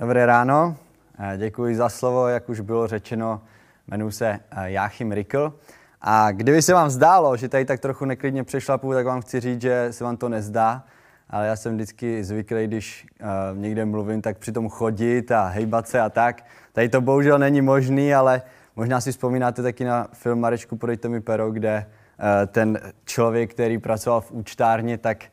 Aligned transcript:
Dobré 0.00 0.26
ráno, 0.26 0.76
děkuji 1.36 1.76
za 1.76 1.88
slovo, 1.88 2.28
jak 2.28 2.48
už 2.48 2.60
bylo 2.60 2.86
řečeno, 2.86 3.40
jmenuji 3.88 4.10
se 4.10 4.40
Jáchym 4.64 5.12
Rikl. 5.12 5.54
A 6.00 6.32
kdyby 6.32 6.62
se 6.62 6.74
vám 6.74 6.90
zdálo, 6.90 7.36
že 7.36 7.48
tady 7.48 7.64
tak 7.64 7.80
trochu 7.80 8.04
neklidně 8.04 8.44
přešlapu, 8.44 8.92
tak 8.92 9.06
vám 9.06 9.20
chci 9.20 9.40
říct, 9.40 9.60
že 9.60 9.88
se 9.90 10.04
vám 10.04 10.16
to 10.16 10.28
nezdá, 10.28 10.84
ale 11.30 11.46
já 11.46 11.56
jsem 11.56 11.74
vždycky 11.74 12.24
zvyklý, 12.24 12.66
když 12.66 13.06
uh, 13.20 13.58
někde 13.58 13.84
mluvím, 13.84 14.22
tak 14.22 14.38
přitom 14.38 14.68
chodit 14.68 15.32
a 15.32 15.46
hejbat 15.46 15.88
se 15.88 16.00
a 16.00 16.08
tak. 16.10 16.44
Tady 16.72 16.88
to 16.88 17.00
bohužel 17.00 17.38
není 17.38 17.60
možný, 17.60 18.14
ale 18.14 18.42
možná 18.76 19.00
si 19.00 19.12
vzpomínáte 19.12 19.62
taky 19.62 19.84
na 19.84 20.08
film 20.12 20.40
Marečku, 20.40 20.76
podejte 20.76 21.08
mi 21.08 21.20
pero, 21.20 21.50
kde 21.50 21.86
uh, 21.86 22.24
ten 22.46 22.80
člověk, 23.04 23.50
který 23.50 23.78
pracoval 23.78 24.20
v 24.20 24.32
účtárně, 24.32 24.98
tak 24.98 25.24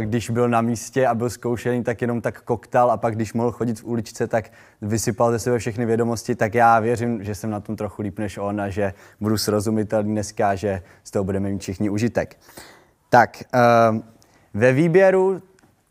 když 0.00 0.30
byl 0.30 0.48
na 0.48 0.60
místě 0.60 1.06
a 1.06 1.14
byl 1.14 1.30
zkoušený, 1.30 1.84
tak 1.84 2.00
jenom 2.00 2.20
tak 2.20 2.42
koktal 2.42 2.90
a 2.90 2.96
pak 2.96 3.14
když 3.14 3.32
mohl 3.32 3.52
chodit 3.52 3.80
v 3.80 3.84
uličce, 3.84 4.26
tak 4.26 4.50
vysypal 4.82 5.32
ze 5.32 5.38
sebe 5.38 5.58
všechny 5.58 5.86
vědomosti, 5.86 6.34
tak 6.34 6.54
já 6.54 6.80
věřím, 6.80 7.24
že 7.24 7.34
jsem 7.34 7.50
na 7.50 7.60
tom 7.60 7.76
trochu 7.76 8.02
líp 8.02 8.18
než 8.18 8.38
on 8.38 8.60
a 8.60 8.68
že 8.68 8.94
budu 9.20 9.38
srozumitelný 9.38 10.12
dneska, 10.12 10.54
že 10.54 10.82
z 11.04 11.10
toho 11.10 11.24
budeme 11.24 11.50
mít 11.50 11.62
všichni 11.62 11.90
užitek. 11.90 12.36
Tak, 13.10 13.42
uh, 13.92 13.98
ve 14.54 14.72
výběru 14.72 15.42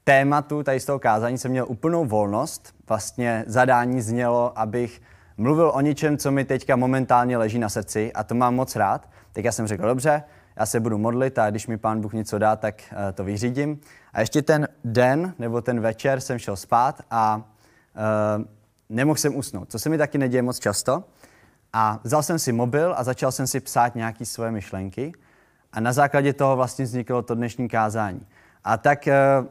tématu 0.03 0.63
tady 0.63 0.79
z 0.79 0.85
toho 0.85 0.99
kázání 0.99 1.37
jsem 1.37 1.51
měl 1.51 1.65
úplnou 1.69 2.05
volnost. 2.05 2.75
Vlastně 2.87 3.43
zadání 3.47 4.01
znělo, 4.01 4.59
abych 4.59 5.01
mluvil 5.37 5.71
o 5.75 5.81
něčem, 5.81 6.17
co 6.17 6.31
mi 6.31 6.45
teďka 6.45 6.75
momentálně 6.75 7.37
leží 7.37 7.59
na 7.59 7.69
srdci 7.69 8.13
a 8.13 8.23
to 8.23 8.35
mám 8.35 8.55
moc 8.55 8.75
rád. 8.75 9.09
Tak 9.33 9.45
já 9.45 9.51
jsem 9.51 9.67
řekl, 9.67 9.87
dobře, 9.87 10.23
já 10.55 10.65
se 10.65 10.79
budu 10.79 10.97
modlit 10.97 11.39
a 11.39 11.49
když 11.49 11.67
mi 11.67 11.77
pán 11.77 12.01
Bůh 12.01 12.13
něco 12.13 12.39
dá, 12.39 12.55
tak 12.55 12.81
uh, 12.91 12.97
to 13.13 13.23
vyřídím. 13.23 13.79
A 14.13 14.19
ještě 14.19 14.41
ten 14.41 14.67
den 14.83 15.33
nebo 15.39 15.61
ten 15.61 15.79
večer 15.79 16.19
jsem 16.21 16.39
šel 16.39 16.55
spát 16.55 17.01
a 17.11 17.35
uh, 17.37 18.45
nemohl 18.89 19.17
jsem 19.17 19.35
usnout, 19.35 19.71
co 19.71 19.79
se 19.79 19.89
mi 19.89 19.97
taky 19.97 20.17
neděje 20.17 20.41
moc 20.41 20.59
často. 20.59 21.03
A 21.73 21.99
vzal 22.03 22.23
jsem 22.23 22.39
si 22.39 22.51
mobil 22.51 22.93
a 22.97 23.03
začal 23.03 23.31
jsem 23.31 23.47
si 23.47 23.59
psát 23.59 23.95
nějaké 23.95 24.25
svoje 24.25 24.51
myšlenky. 24.51 25.13
A 25.73 25.79
na 25.79 25.93
základě 25.93 26.33
toho 26.33 26.55
vlastně 26.55 26.85
vzniklo 26.85 27.21
to 27.21 27.35
dnešní 27.35 27.69
kázání. 27.69 28.27
A 28.63 28.77
tak 28.77 29.07
uh, 29.07 29.47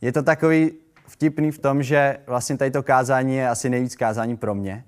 je 0.00 0.12
to 0.12 0.22
takový 0.22 0.72
vtipný 1.06 1.50
v 1.50 1.58
tom, 1.58 1.82
že 1.82 2.18
vlastně 2.26 2.56
tady 2.56 2.70
to 2.70 2.82
kázání 2.82 3.36
je 3.36 3.48
asi 3.48 3.70
nejvíc 3.70 3.96
kázání 3.96 4.36
pro 4.36 4.54
mě, 4.54 4.84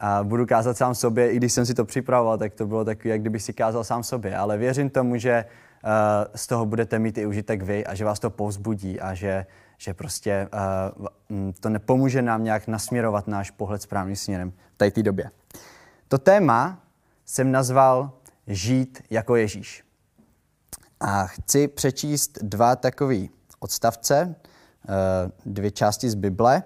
a 0.00 0.24
budu 0.24 0.46
kázat 0.46 0.76
sám 0.76 0.94
sobě, 0.94 1.30
i 1.30 1.36
když 1.36 1.52
jsem 1.52 1.66
si 1.66 1.74
to 1.74 1.84
připravoval, 1.84 2.38
tak 2.38 2.54
to 2.54 2.66
bylo 2.66 2.84
takové, 2.84 3.10
jak 3.10 3.20
kdybych 3.20 3.42
si 3.42 3.52
kázal 3.52 3.84
sám 3.84 4.02
sobě. 4.02 4.36
Ale 4.36 4.58
věřím 4.58 4.90
tomu, 4.90 5.16
že 5.16 5.44
uh, 5.84 5.90
z 6.34 6.46
toho 6.46 6.66
budete 6.66 6.98
mít 6.98 7.18
i 7.18 7.26
užitek 7.26 7.62
vy 7.62 7.86
a 7.86 7.94
že 7.94 8.04
vás 8.04 8.18
to 8.18 8.30
povzbudí 8.30 9.00
a 9.00 9.14
že, 9.14 9.46
že 9.78 9.94
prostě 9.94 10.48
uh, 11.28 11.48
to 11.60 11.68
nepomůže 11.68 12.22
nám 12.22 12.44
nějak 12.44 12.68
nasměrovat 12.68 13.28
náš 13.28 13.50
pohled 13.50 13.82
správným 13.82 14.16
směrem 14.16 14.52
v 14.74 14.90
té 14.90 15.02
době. 15.02 15.30
To 16.08 16.18
téma 16.18 16.82
jsem 17.24 17.52
nazval 17.52 18.12
Žít 18.46 19.02
jako 19.10 19.36
Ježíš. 19.36 19.84
A 21.00 21.26
chci 21.26 21.68
přečíst 21.68 22.38
dva 22.42 22.76
takové 22.76 23.16
odstavce, 23.58 24.34
uh, 24.88 24.94
dvě 25.46 25.70
části 25.70 26.10
z 26.10 26.14
Bible. 26.14 26.62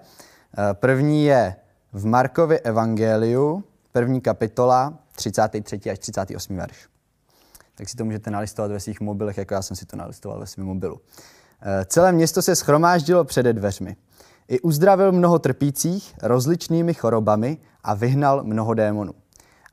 První 0.73 1.25
je 1.25 1.55
v 1.95 2.05
Markově 2.05 2.59
evangeliu, 2.59 3.63
první 3.91 4.21
kapitola, 4.21 4.93
33. 5.15 5.91
až 5.91 5.99
38. 5.99 6.57
verš. 6.57 6.87
Tak 7.75 7.89
si 7.89 7.95
to 7.95 8.05
můžete 8.05 8.31
nalistovat 8.31 8.71
ve 8.71 8.79
svých 8.79 9.01
mobilech, 9.01 9.37
jako 9.37 9.53
já 9.53 9.61
jsem 9.61 9.77
si 9.77 9.85
to 9.85 9.97
nalistoval 9.97 10.39
ve 10.39 10.47
svém 10.47 10.65
mobilu. 10.65 11.01
Eh, 11.61 11.85
celé 11.85 12.11
město 12.11 12.41
se 12.41 12.55
schromáždilo 12.55 13.23
před 13.23 13.43
dveřmi. 13.43 13.95
I 14.47 14.59
uzdravil 14.59 15.11
mnoho 15.11 15.39
trpících 15.39 16.15
rozličnými 16.21 16.93
chorobami 16.93 17.57
a 17.83 17.93
vyhnal 17.93 18.43
mnoho 18.43 18.73
démonů. 18.73 19.13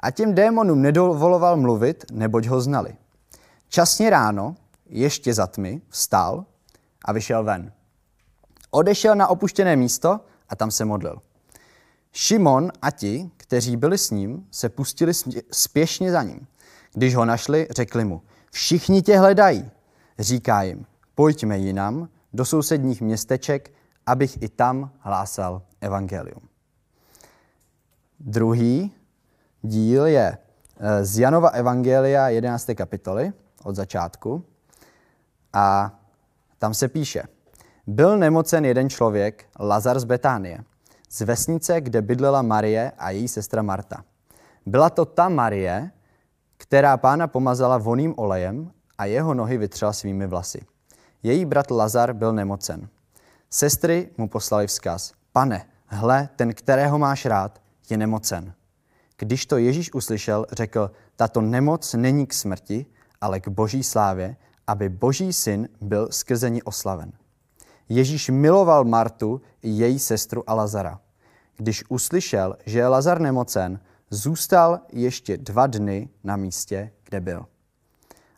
A 0.01 0.11
těm 0.11 0.35
démonům 0.35 0.83
nedovoloval 0.83 1.57
mluvit, 1.57 2.05
neboť 2.13 2.47
ho 2.47 2.61
znali. 2.61 2.95
Časně 3.69 4.11
ráno, 4.11 4.57
ještě 4.87 5.35
za 5.35 5.47
tmy, 5.47 5.83
vstal 5.89 6.45
a 7.05 7.13
vyšel 7.13 7.45
ven. 7.45 7.73
Odešel 8.71 9.15
na 9.15 9.29
opuštěné 9.29 9.77
místo 9.77 10.21
a 10.49 10.57
tam 10.57 10.71
se 10.71 10.85
modlil. 10.85 11.21
Šimon 12.13 12.73
a 12.83 12.91
ti, 12.91 13.31
kteří 13.37 13.77
byli 13.77 13.99
s 13.99 14.11
ním, 14.11 14.47
se 14.51 14.69
pustili 14.69 15.13
spěšně 15.53 16.13
za 16.13 16.23
ním. 16.23 16.47
Když 16.93 17.15
ho 17.15 17.25
našli, 17.25 17.69
řekli 17.71 18.05
mu, 18.05 18.23
všichni 18.51 19.03
tě 19.03 19.19
hledají. 19.19 19.71
Říká 20.19 20.63
jim, 20.63 20.87
pojďme 21.15 21.59
jinam 21.59 22.09
do 22.33 22.45
sousedních 22.45 23.01
městeček, 23.01 23.73
abych 24.07 24.43
i 24.43 24.49
tam 24.49 24.91
hlásal 24.99 25.63
evangelium. 25.81 26.49
Druhý 28.21 28.93
díl 29.63 30.07
je 30.07 30.39
eh, 30.81 31.05
z 31.05 31.19
Janova 31.19 31.49
evangelia 31.49 32.29
11. 32.29 32.71
kapitoly 32.75 33.33
od 33.65 33.77
začátku 33.77 34.45
a 35.53 35.99
tam 36.59 36.75
se 36.75 36.89
píše, 36.89 37.23
byl 37.87 38.19
nemocen 38.19 38.65
jeden 38.65 38.91
člověk, 38.91 39.47
Lazar 39.59 40.01
z 40.01 40.05
Betánie, 40.05 40.65
z 41.13 41.21
vesnice, 41.21 41.81
kde 41.81 42.03
bydlela 42.03 42.43
Marie 42.43 42.93
a 42.99 43.11
její 43.11 43.29
sestra 43.29 43.63
Marta. 43.63 44.05
Byla 44.67 44.91
to 44.91 45.05
ta 45.05 45.29
Marie, 45.29 45.91
která 46.57 46.97
pána 46.97 47.27
pomazala 47.27 47.79
voným 47.79 48.15
olejem 48.17 48.71
a 48.99 49.05
jeho 49.05 49.35
nohy 49.35 49.59
vytřela 49.59 49.93
svými 49.93 50.27
vlasy. 50.27 50.61
Její 51.23 51.45
brat 51.45 51.71
Lazar 51.71 52.13
byl 52.13 52.33
nemocen. 52.33 52.89
Sestry 53.51 54.11
mu 54.19 54.29
poslali 54.29 54.67
vzkaz. 54.67 55.13
Pane, 55.33 55.67
hle, 55.87 56.29
ten, 56.37 56.55
kterého 56.55 56.99
máš 56.99 57.25
rád, 57.25 57.63
je 57.91 57.97
nemocen. 57.97 58.55
Když 59.19 59.47
to 59.47 59.57
Ježíš 59.57 59.95
uslyšel, 59.95 60.47
řekl, 60.53 60.91
tato 61.17 61.41
nemoc 61.41 61.95
není 61.95 62.27
k 62.27 62.35
smrti, 62.35 62.87
ale 63.21 63.41
k 63.41 63.49
boží 63.49 63.83
slávě, 63.83 64.37
aby 64.67 64.89
boží 64.89 65.33
syn 65.33 65.69
byl 65.81 66.09
skrze 66.11 66.51
ní 66.51 66.63
oslaven. 66.63 67.13
Ježíš 67.89 68.31
miloval 68.31 68.85
Martu 68.85 69.41
její 69.63 69.99
sestru 69.99 70.51
a 70.51 70.55
Lazara. 70.55 71.01
Když 71.57 71.85
uslyšel, 71.89 72.57
že 72.67 72.79
je 72.79 72.89
Lazar 72.89 73.21
nemocen, 73.21 73.81
zůstal 74.11 74.81
ještě 74.93 75.37
dva 75.37 75.67
dny 75.67 76.09
na 76.25 76.37
místě, 76.37 76.93
kde 77.05 77.21
byl. 77.21 77.47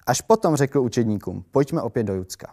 Až 0.06 0.20
potom 0.20 0.56
řekl 0.56 0.80
učedníkům, 0.80 1.44
pojďme 1.50 1.82
opět 1.82 2.04
do 2.04 2.14
Judska. 2.14 2.52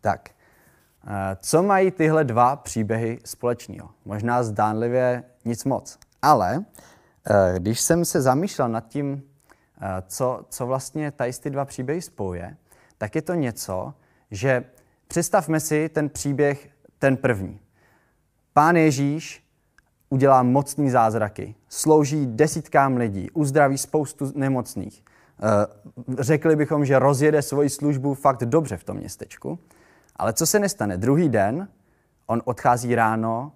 Tak, 0.00 0.30
eh, 0.30 1.36
co 1.40 1.62
mají 1.62 1.90
tyhle 1.90 2.24
dva 2.24 2.56
příběhy 2.56 3.18
společného? 3.24 3.90
Možná 4.04 4.42
zdánlivě 4.42 5.24
nic 5.44 5.64
moc, 5.64 5.98
ale 6.22 6.64
eh, 7.30 7.54
když 7.58 7.80
jsem 7.80 8.04
se 8.04 8.20
zamýšlel 8.20 8.68
nad 8.68 8.88
tím, 8.88 9.22
eh, 9.80 10.02
co, 10.06 10.44
co 10.48 10.66
vlastně 10.66 11.10
tady 11.10 11.32
ty 11.32 11.50
dva 11.50 11.64
příběhy 11.64 12.02
spojuje, 12.02 12.56
tak 12.98 13.14
je 13.14 13.22
to 13.22 13.34
něco, 13.34 13.94
že 14.30 14.64
představme 15.08 15.60
si 15.60 15.88
ten 15.88 16.08
příběh, 16.08 16.68
ten 16.98 17.16
první. 17.16 17.60
Pán 18.52 18.76
Ježíš 18.76 19.44
udělá 20.08 20.42
mocný 20.42 20.90
zázraky, 20.90 21.54
slouží 21.68 22.26
desítkám 22.26 22.96
lidí, 22.96 23.30
uzdraví 23.30 23.78
spoustu 23.78 24.32
nemocných. 24.34 25.04
Eh, 25.42 26.22
řekli 26.22 26.56
bychom, 26.56 26.84
že 26.84 26.98
rozjede 26.98 27.42
svoji 27.42 27.70
službu 27.70 28.14
fakt 28.14 28.44
dobře 28.44 28.76
v 28.76 28.84
tom 28.84 28.96
městečku. 28.96 29.58
Ale 30.16 30.32
co 30.32 30.46
se 30.46 30.58
nestane? 30.58 30.96
Druhý 30.96 31.28
den 31.28 31.68
on 32.26 32.42
odchází 32.44 32.94
ráno 32.94 33.52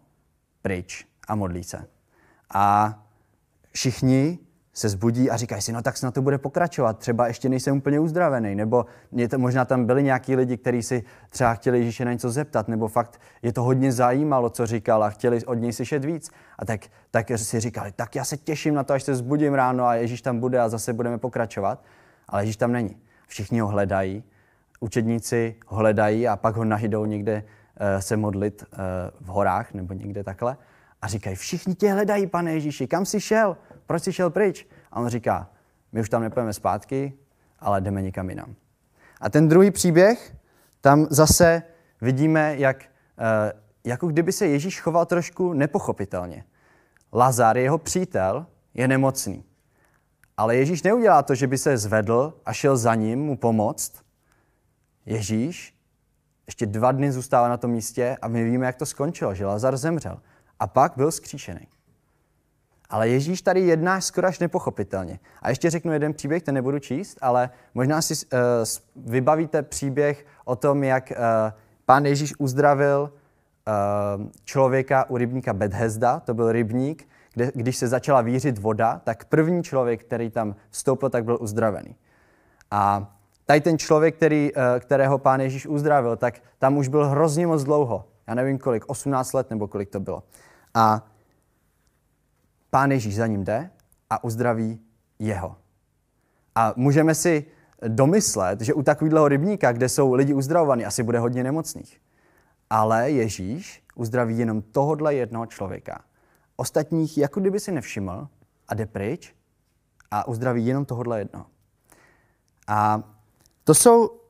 pryč 0.62 1.06
a 1.28 1.34
modlí 1.34 1.64
se. 1.64 1.86
A 2.54 2.94
všichni 3.70 4.38
se 4.74 4.88
zbudí 4.88 5.30
a 5.30 5.36
říkají 5.36 5.62
si, 5.62 5.72
no 5.72 5.82
tak 5.82 5.96
snad 5.96 6.14
to 6.14 6.22
bude 6.22 6.38
pokračovat, 6.38 6.98
třeba 6.98 7.26
ještě 7.26 7.48
nejsem 7.48 7.76
úplně 7.76 8.00
uzdravený, 8.00 8.54
nebo 8.54 8.86
to, 9.30 9.38
možná 9.38 9.64
tam 9.64 9.84
byli 9.84 10.02
nějaký 10.02 10.36
lidi, 10.36 10.56
kteří 10.56 10.82
si 10.82 11.04
třeba 11.30 11.54
chtěli 11.54 11.78
Ježíše 11.78 12.04
na 12.04 12.12
něco 12.12 12.30
zeptat, 12.30 12.68
nebo 12.68 12.88
fakt 12.88 13.20
je 13.42 13.52
to 13.52 13.62
hodně 13.62 13.92
zajímalo, 13.92 14.50
co 14.50 14.66
říkal 14.66 15.04
a 15.04 15.10
chtěli 15.10 15.44
od 15.44 15.54
něj 15.54 15.72
slyšet 15.72 16.04
víc. 16.04 16.30
A 16.58 16.64
tak, 16.64 16.80
tak 17.10 17.26
si 17.36 17.60
říkali, 17.60 17.92
tak 17.92 18.16
já 18.16 18.24
se 18.24 18.36
těším 18.36 18.74
na 18.74 18.84
to, 18.84 18.92
až 18.92 19.02
se 19.02 19.14
zbudím 19.14 19.54
ráno 19.54 19.84
a 19.84 19.94
Ježíš 19.94 20.22
tam 20.22 20.40
bude 20.40 20.60
a 20.60 20.68
zase 20.68 20.92
budeme 20.92 21.18
pokračovat. 21.18 21.84
Ale 22.28 22.42
Ježíš 22.42 22.56
tam 22.56 22.72
není. 22.72 22.96
Všichni 23.26 23.60
ho 23.60 23.68
hledají, 23.68 24.24
učedníci 24.80 25.54
ho 25.66 25.76
hledají 25.76 26.28
a 26.28 26.36
pak 26.36 26.56
ho 26.56 26.64
nahydou 26.64 27.04
někde 27.04 27.42
uh, 27.42 28.00
se 28.00 28.16
modlit 28.16 28.62
uh, 28.72 28.78
v 29.20 29.26
horách 29.26 29.74
nebo 29.74 29.94
někde 29.94 30.24
takhle. 30.24 30.56
A 31.02 31.08
říkají, 31.08 31.36
všichni 31.36 31.74
tě 31.74 31.92
hledají, 31.92 32.26
pane 32.26 32.52
Ježíši, 32.52 32.86
kam 32.86 33.06
jsi 33.06 33.20
šel? 33.20 33.56
Proč 33.86 34.02
jsi 34.02 34.12
šel 34.12 34.30
pryč? 34.30 34.66
A 34.92 35.00
on 35.00 35.08
říká, 35.08 35.50
my 35.92 36.00
už 36.00 36.08
tam 36.08 36.22
nepojeme 36.22 36.52
zpátky, 36.52 37.12
ale 37.58 37.80
jdeme 37.80 38.02
někam 38.02 38.30
jinam. 38.30 38.54
A 39.20 39.30
ten 39.30 39.48
druhý 39.48 39.70
příběh, 39.70 40.36
tam 40.80 41.06
zase 41.10 41.62
vidíme, 42.00 42.56
jak, 42.56 42.84
eh, 43.18 43.52
jako 43.84 44.06
kdyby 44.06 44.32
se 44.32 44.46
Ježíš 44.46 44.80
choval 44.80 45.06
trošku 45.06 45.52
nepochopitelně. 45.52 46.44
Lazar, 47.12 47.58
jeho 47.58 47.78
přítel, 47.78 48.46
je 48.74 48.88
nemocný. 48.88 49.44
Ale 50.36 50.56
Ježíš 50.56 50.82
neudělá 50.82 51.22
to, 51.22 51.34
že 51.34 51.46
by 51.46 51.58
se 51.58 51.78
zvedl 51.78 52.40
a 52.46 52.52
šel 52.52 52.76
za 52.76 52.94
ním 52.94 53.18
mu 53.18 53.36
pomoct. 53.36 53.92
Ježíš 55.06 55.74
Ještě 56.46 56.66
dva 56.66 56.92
dny 56.92 57.12
zůstává 57.12 57.48
na 57.48 57.56
tom 57.56 57.70
místě 57.70 58.16
a 58.22 58.28
my 58.28 58.44
víme, 58.44 58.66
jak 58.66 58.76
to 58.76 58.86
skončilo, 58.86 59.34
že 59.34 59.46
Lazar 59.46 59.76
zemřel. 59.76 60.20
A 60.60 60.66
pak 60.66 60.92
byl 60.96 61.12
skříšený. 61.12 61.66
Ale 62.90 63.08
Ježíš 63.08 63.42
tady 63.42 63.60
jedná 63.60 64.00
skoro 64.00 64.26
až 64.26 64.38
nepochopitelně. 64.38 65.18
A 65.42 65.48
ještě 65.48 65.70
řeknu 65.70 65.92
jeden 65.92 66.14
příběh, 66.14 66.42
ten 66.42 66.54
nebudu 66.54 66.78
číst, 66.78 67.18
ale 67.20 67.50
možná 67.74 68.02
si 68.02 68.14
uh, 68.14 68.38
vybavíte 68.96 69.62
příběh 69.62 70.26
o 70.44 70.56
tom, 70.56 70.84
jak 70.84 71.10
uh, 71.10 71.16
pán 71.86 72.06
Ježíš 72.06 72.34
uzdravil 72.38 73.10
uh, 73.10 74.26
člověka 74.44 75.10
u 75.10 75.16
rybníka 75.16 75.52
Bethesda, 75.52 76.20
to 76.20 76.34
byl 76.34 76.52
rybník, 76.52 77.08
kde, 77.34 77.52
když 77.54 77.76
se 77.76 77.88
začala 77.88 78.20
vířit 78.20 78.58
voda, 78.58 79.00
tak 79.04 79.24
první 79.24 79.62
člověk, 79.62 80.04
který 80.04 80.30
tam 80.30 80.54
vstoupil, 80.70 81.10
tak 81.10 81.24
byl 81.24 81.38
uzdravený. 81.40 81.96
A 82.70 83.12
tady 83.46 83.60
ten 83.60 83.78
člověk, 83.78 84.16
který, 84.16 84.52
kterého 84.80 85.18
pán 85.18 85.40
Ježíš 85.40 85.66
uzdravil, 85.66 86.16
tak 86.16 86.34
tam 86.58 86.76
už 86.76 86.88
byl 86.88 87.08
hrozně 87.08 87.46
moc 87.46 87.64
dlouho. 87.64 88.04
Já 88.26 88.34
nevím 88.34 88.58
kolik, 88.58 88.84
18 88.86 89.32
let 89.32 89.50
nebo 89.50 89.68
kolik 89.68 89.90
to 89.90 90.00
bylo. 90.00 90.22
A 90.74 91.06
pán 92.74 92.92
Ježíš 92.92 93.16
za 93.16 93.26
ním 93.26 93.44
jde 93.44 93.70
a 94.10 94.24
uzdraví 94.24 94.80
jeho. 95.18 95.56
A 96.54 96.72
můžeme 96.76 97.14
si 97.14 97.46
domyslet, 97.88 98.60
že 98.60 98.74
u 98.74 98.82
takového 98.82 99.28
rybníka, 99.28 99.72
kde 99.72 99.88
jsou 99.88 100.14
lidi 100.14 100.34
uzdravovaní, 100.34 100.84
asi 100.84 101.02
bude 101.02 101.18
hodně 101.18 101.44
nemocných. 101.44 102.00
Ale 102.70 103.10
Ježíš 103.10 103.82
uzdraví 103.94 104.38
jenom 104.38 104.62
tohodle 104.62 105.14
jednoho 105.14 105.46
člověka. 105.46 106.04
Ostatních 106.56 107.18
jako 107.18 107.40
kdyby 107.40 107.60
si 107.60 107.72
nevšiml 107.72 108.28
a 108.68 108.74
jde 108.74 108.86
pryč 108.86 109.34
a 110.10 110.28
uzdraví 110.28 110.66
jenom 110.66 110.84
tohodle 110.84 111.18
jednoho. 111.18 111.46
A 112.66 113.02
to 113.64 113.74
jsou, 113.74 114.20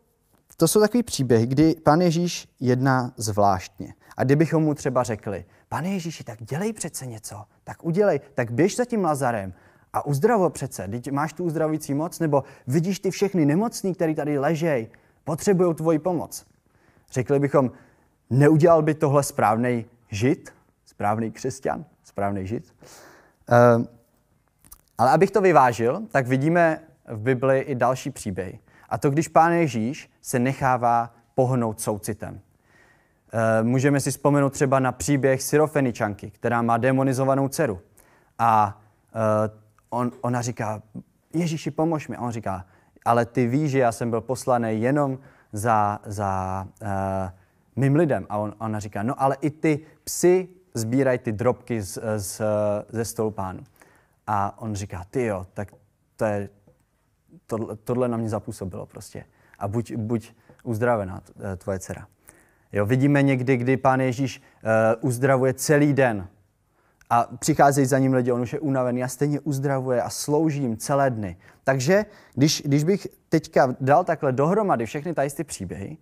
to 0.56 0.68
jsou 0.68 0.80
takový 0.80 1.02
příběhy, 1.02 1.46
kdy 1.46 1.74
pán 1.82 2.00
Ježíš 2.00 2.48
jedná 2.60 3.12
zvláštně. 3.16 3.94
A 4.16 4.24
kdybychom 4.24 4.62
mu 4.62 4.74
třeba 4.74 5.02
řekli, 5.02 5.44
pane 5.68 5.88
Ježíši, 5.88 6.24
tak 6.24 6.42
dělej 6.42 6.72
přece 6.72 7.06
něco, 7.06 7.44
tak 7.64 7.84
udělej, 7.84 8.20
tak 8.34 8.50
běž 8.50 8.76
za 8.76 8.84
tím 8.84 9.04
Lazarem 9.04 9.54
a 9.92 10.06
uzdravo 10.06 10.50
přece, 10.50 10.88
Teď 10.88 11.10
máš 11.10 11.32
tu 11.32 11.44
uzdravující 11.44 11.94
moc, 11.94 12.18
nebo 12.20 12.44
vidíš 12.66 13.00
ty 13.00 13.10
všechny 13.10 13.46
nemocní, 13.46 13.94
který 13.94 14.14
tady 14.14 14.38
ležej, 14.38 14.88
potřebují 15.24 15.74
tvoji 15.74 15.98
pomoc. 15.98 16.46
Řekli 17.12 17.38
bychom, 17.38 17.70
neudělal 18.30 18.82
by 18.82 18.94
tohle 18.94 19.22
správný 19.22 19.84
žid, 20.10 20.50
správný 20.86 21.30
křesťan, 21.30 21.84
správný 22.02 22.46
žid. 22.46 22.74
Uh, 23.76 23.84
ale 24.98 25.10
abych 25.10 25.30
to 25.30 25.40
vyvážil, 25.40 26.02
tak 26.10 26.26
vidíme 26.26 26.80
v 27.06 27.18
Bibli 27.18 27.60
i 27.60 27.74
další 27.74 28.10
příběh. 28.10 28.63
A 28.94 28.98
to, 28.98 29.10
když 29.10 29.28
pán 29.28 29.52
Ježíš 29.52 30.10
se 30.22 30.38
nechává 30.38 31.14
pohnout 31.34 31.80
soucitem. 31.80 32.40
Eh, 33.32 33.62
můžeme 33.62 34.00
si 34.00 34.10
vzpomenout 34.10 34.50
třeba 34.50 34.80
na 34.80 34.92
příběh 34.92 35.42
Syrofeničanky, 35.42 36.30
která 36.30 36.62
má 36.62 36.76
demonizovanou 36.76 37.48
dceru. 37.48 37.80
A 38.38 38.80
eh, 39.14 39.50
on, 39.90 40.12
ona 40.20 40.42
říká, 40.42 40.82
Ježíši, 41.32 41.70
pomož 41.70 42.08
mi. 42.08 42.16
A 42.16 42.20
on 42.20 42.30
říká, 42.32 42.66
ale 43.04 43.26
ty 43.26 43.46
víš, 43.46 43.70
že 43.70 43.78
já 43.78 43.92
jsem 43.92 44.10
byl 44.10 44.20
poslaný 44.20 44.82
jenom 44.82 45.18
za, 45.52 46.00
za 46.04 46.66
uh, 46.82 46.88
mým 47.76 47.96
lidem. 47.96 48.26
A 48.28 48.36
on, 48.38 48.54
ona 48.58 48.80
říká, 48.80 49.02
no 49.02 49.22
ale 49.22 49.36
i 49.40 49.50
ty 49.50 49.80
psy 50.04 50.48
sbírají 50.74 51.18
ty 51.18 51.32
drobky 51.32 51.82
z, 51.82 51.98
z, 52.16 52.42
ze 52.88 53.04
stolu 53.04 53.30
pánu. 53.30 53.60
A 54.26 54.62
on 54.62 54.74
říká, 54.74 55.04
ty 55.10 55.24
jo, 55.24 55.46
tak 55.54 55.72
to 56.16 56.24
je, 56.24 56.48
tohle, 57.46 57.76
tohle 57.76 58.08
na 58.08 58.16
mě 58.16 58.28
zapůsobilo 58.28 58.86
prostě. 58.86 59.24
A 59.58 59.68
buď, 59.68 59.92
buď 59.96 60.32
uzdravená 60.62 61.22
tvoje 61.56 61.78
dcera. 61.78 62.06
Jo, 62.72 62.86
vidíme 62.86 63.22
někdy, 63.22 63.56
kdy 63.56 63.76
pán 63.76 64.00
Ježíš 64.00 64.42
uh, 64.42 65.08
uzdravuje 65.08 65.54
celý 65.54 65.92
den 65.92 66.28
a 67.10 67.28
přicházejí 67.38 67.86
za 67.86 67.98
ním 67.98 68.14
lidi, 68.14 68.32
on 68.32 68.40
už 68.40 68.52
je 68.52 68.60
unavený 68.60 69.04
a 69.04 69.08
stejně 69.08 69.40
uzdravuje 69.40 70.02
a 70.02 70.10
slouží 70.10 70.62
jim 70.62 70.76
celé 70.76 71.10
dny. 71.10 71.36
Takže 71.64 72.04
když, 72.34 72.62
když 72.64 72.84
bych 72.84 73.06
teďka 73.28 73.76
dal 73.80 74.04
takhle 74.04 74.32
dohromady 74.32 74.86
všechny 74.86 75.14
tady 75.14 75.30
ty 75.30 75.44
příběhy, 75.44 75.96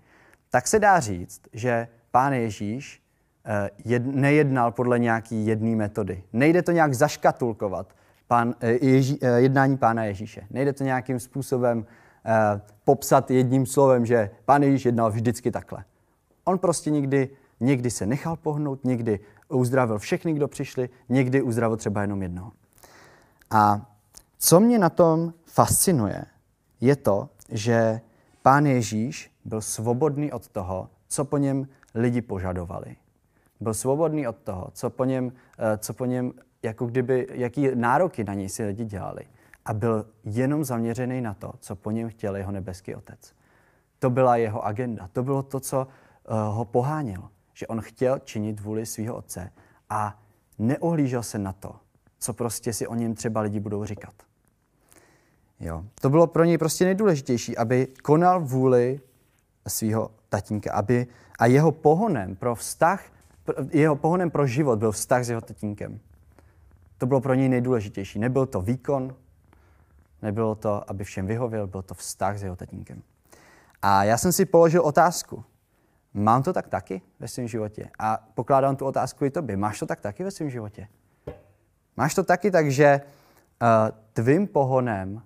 tak 0.50 0.66
se 0.66 0.78
dá 0.78 1.00
říct, 1.00 1.40
že 1.52 1.88
pán 2.10 2.32
Ježíš 2.32 3.02
uh, 3.46 3.52
jed, 3.84 4.06
nejednal 4.06 4.72
podle 4.72 4.98
nějaký 4.98 5.46
jedné 5.46 5.76
metody. 5.76 6.22
Nejde 6.32 6.62
to 6.62 6.72
nějak 6.72 6.94
zaškatulkovat, 6.94 7.94
pán, 8.32 8.48
uh, 8.48 8.68
Ježí, 8.80 9.18
uh, 9.18 9.28
jednání 9.28 9.76
pána 9.78 10.04
Ježíše. 10.04 10.46
Nejde 10.50 10.72
to 10.72 10.84
nějakým 10.84 11.20
způsobem 11.20 11.78
uh, 11.78 11.84
popsat 12.84 13.30
jedním 13.30 13.66
slovem, 13.66 14.06
že 14.06 14.30
pán 14.44 14.62
Ježíš 14.62 14.84
jednal 14.84 15.10
vždycky 15.10 15.50
takhle. 15.50 15.84
On 16.44 16.58
prostě 16.58 16.90
někdy, 16.90 17.28
někdy 17.60 17.90
se 17.90 18.06
nechal 18.06 18.36
pohnout, 18.36 18.84
někdy 18.84 19.20
uzdravil 19.48 19.98
všechny, 19.98 20.32
kdo 20.32 20.48
přišli, 20.48 20.88
někdy 21.08 21.42
uzdravil 21.42 21.76
třeba 21.76 22.00
jenom 22.02 22.22
jednoho. 22.22 22.52
A 23.50 23.90
co 24.38 24.60
mě 24.60 24.78
na 24.78 24.90
tom 24.90 25.32
fascinuje, 25.44 26.24
je 26.80 26.96
to, 26.96 27.28
že 27.50 28.00
pán 28.42 28.66
Ježíš 28.66 29.30
byl 29.44 29.60
svobodný 29.60 30.32
od 30.32 30.48
toho, 30.48 30.88
co 31.08 31.24
po 31.24 31.38
něm 31.38 31.68
lidi 31.94 32.22
požadovali. 32.22 32.96
Byl 33.60 33.74
svobodný 33.74 34.26
od 34.28 34.36
toho, 34.36 34.68
co 34.72 34.90
po 34.90 35.04
něm, 35.04 35.32
eh, 35.58 35.78
co 35.78 35.94
po 35.94 36.04
něm 36.04 36.32
jako 36.62 36.86
kdyby, 36.86 37.26
jaký 37.32 37.68
nároky 37.74 38.24
na 38.24 38.34
něj 38.34 38.48
si 38.48 38.64
lidi 38.64 38.84
dělali. 38.84 39.22
A 39.64 39.72
byl 39.74 40.06
jenom 40.24 40.64
zaměřený 40.64 41.20
na 41.20 41.34
to, 41.34 41.52
co 41.60 41.76
po 41.76 41.90
něm 41.90 42.08
chtěl 42.08 42.36
jeho 42.36 42.52
nebeský 42.52 42.94
otec. 42.94 43.34
To 43.98 44.10
byla 44.10 44.36
jeho 44.36 44.64
agenda. 44.64 45.08
To 45.12 45.22
bylo 45.22 45.42
to, 45.42 45.60
co 45.60 45.86
Eh, 46.24 46.34
ho 46.34 46.64
poháněl, 46.64 47.28
že 47.54 47.66
on 47.66 47.80
chtěl 47.80 48.18
činit 48.18 48.60
vůli 48.60 48.86
svého 48.86 49.16
otce 49.16 49.50
a 49.90 50.18
neohlížel 50.58 51.22
se 51.22 51.38
na 51.38 51.52
to, 51.52 51.74
co 52.18 52.32
prostě 52.32 52.72
si 52.72 52.86
o 52.86 52.94
něm 52.94 53.14
třeba 53.14 53.40
lidi 53.40 53.60
budou 53.60 53.84
říkat. 53.84 54.14
Jo. 55.60 55.84
To 56.00 56.10
bylo 56.10 56.26
pro 56.26 56.44
něj 56.44 56.58
prostě 56.58 56.84
nejdůležitější, 56.84 57.56
aby 57.56 57.86
konal 58.02 58.40
vůli 58.40 59.00
svého 59.68 60.10
tatínka, 60.28 60.72
aby, 60.72 61.06
a 61.38 61.46
jeho 61.46 61.72
pohonem 61.72 62.36
pro 62.36 62.54
vztah, 62.54 63.04
jeho 63.70 63.96
pohonem 63.96 64.30
pro 64.30 64.46
život 64.46 64.78
byl 64.78 64.92
vztah 64.92 65.24
s 65.24 65.28
jeho 65.28 65.40
tatínkem. 65.40 66.00
To 67.02 67.06
bylo 67.06 67.20
pro 67.20 67.34
něj 67.34 67.48
nejdůležitější. 67.48 68.18
Nebyl 68.18 68.46
to 68.46 68.60
výkon, 68.60 69.14
nebylo 70.22 70.54
to, 70.54 70.90
aby 70.90 71.04
všem 71.04 71.26
vyhověl, 71.26 71.66
byl 71.66 71.82
to 71.82 71.94
vztah 71.94 72.38
s 72.38 72.42
jeho 72.42 72.56
tatínkem. 72.56 73.02
A 73.82 74.04
já 74.04 74.18
jsem 74.18 74.32
si 74.32 74.44
položil 74.44 74.82
otázku, 74.82 75.44
Mám 76.14 76.42
to 76.42 76.52
tak 76.52 76.68
taky 76.68 77.02
ve 77.18 77.28
svém 77.28 77.48
životě? 77.48 77.90
A 77.98 78.28
pokládám 78.34 78.76
tu 78.76 78.86
otázku 78.86 79.24
i 79.24 79.30
tobě. 79.30 79.56
Máš 79.56 79.78
to 79.78 79.86
tak 79.86 80.00
taky 80.00 80.24
ve 80.24 80.30
svém 80.30 80.50
životě? 80.50 80.88
Máš 81.96 82.14
to 82.14 82.22
taky 82.22 82.50
tak, 82.50 82.70
že 82.70 83.00
uh, 83.00 83.68
tvým 84.12 84.46
pohonem 84.46 85.22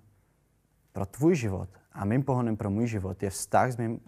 pro 0.92 1.06
tvůj 1.06 1.36
život 1.36 1.68
a 1.92 2.04
mým 2.04 2.22
pohonem 2.22 2.56
pro 2.56 2.70
můj 2.70 2.86
život 2.86 3.22
je 3.22 3.30
vztah 3.30 3.72
s 3.72 3.76
mým 3.76 4.00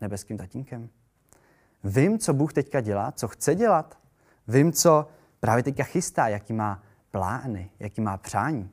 nebeským 0.00 0.38
tatínkem? 0.38 0.88
Vím, 1.84 2.18
co 2.18 2.34
Bůh 2.34 2.52
teďka 2.52 2.80
dělá, 2.80 3.12
co 3.12 3.28
chce 3.28 3.54
dělat. 3.54 3.98
Vím, 4.48 4.72
co 4.72 5.08
právě 5.40 5.62
teďka 5.62 5.84
chystá, 5.84 6.28
jaký 6.28 6.52
má 6.52 6.82
plány, 7.16 7.70
jaký 7.78 8.00
má 8.00 8.16
přání. 8.16 8.70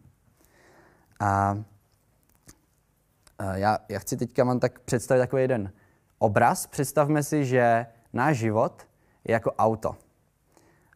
A 1.20 1.58
já, 3.54 3.80
já 3.90 4.00
chci 4.00 4.18
teďka 4.18 4.44
mám 4.44 4.60
tak 4.60 4.80
představit 4.80 5.20
takový 5.22 5.42
jeden 5.42 5.74
obraz, 6.18 6.68
představme 6.68 7.24
si, 7.24 7.46
že 7.46 7.86
náš 8.14 8.38
život 8.38 8.88
je 9.24 9.34
jako 9.34 9.52
auto. 9.52 9.98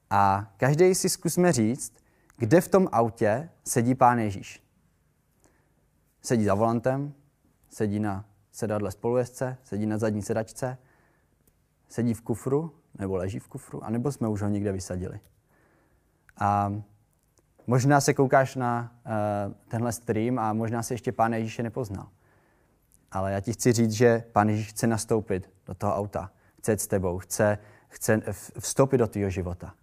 A 0.10 0.54
každý 0.58 0.96
si 0.96 1.10
zkusme 1.10 1.52
říct, 1.52 1.94
kde 2.38 2.62
v 2.62 2.68
tom 2.68 2.88
autě 2.92 3.50
sedí 3.64 3.96
pán 3.96 4.20
Ježíš. 4.20 4.64
Sedí 6.22 6.46
za 6.46 6.54
volantem, 6.54 7.14
sedí 7.70 8.00
na 8.00 8.26
sedadle 8.52 8.92
spolujezdce, 8.92 9.58
sedí 9.64 9.86
na 9.86 9.98
zadní 9.98 10.22
sedačce, 10.22 10.78
sedí 11.90 12.14
v 12.14 12.22
kufru, 12.22 12.76
nebo 13.00 13.16
leží 13.16 13.40
v 13.40 13.48
kufru, 13.48 13.84
anebo 13.84 14.12
jsme 14.12 14.28
už 14.28 14.42
ho 14.42 14.50
někde 14.50 14.72
vysadili. 14.72 15.20
A 16.40 16.74
možná 17.68 18.02
se 18.02 18.14
koukáš 18.14 18.56
na 18.56 18.92
uh, 19.06 19.54
tenhle 19.68 19.92
stream 19.92 20.40
a 20.40 20.54
možná 20.54 20.84
se 20.84 20.94
ještě 20.94 21.12
pán 21.12 21.34
Ježíše 21.34 21.64
nepoznal. 21.64 22.08
Ale 23.12 23.32
já 23.32 23.40
ti 23.40 23.54
chci 23.54 23.74
říct, 23.74 23.92
že 23.92 24.24
Pán 24.32 24.50
Ježíš 24.50 24.68
chce 24.68 24.88
nastoupit 24.88 25.50
do 25.66 25.74
toho 25.74 25.96
auta. 25.96 26.32
Chce 26.58 26.72
jít 26.72 26.82
s 26.82 26.88
tebou, 26.88 27.18
chce, 27.18 27.58
chce 27.88 28.22
vstoupit 28.60 28.98
do 28.98 29.08
tvého 29.08 29.30
života. 29.30 29.74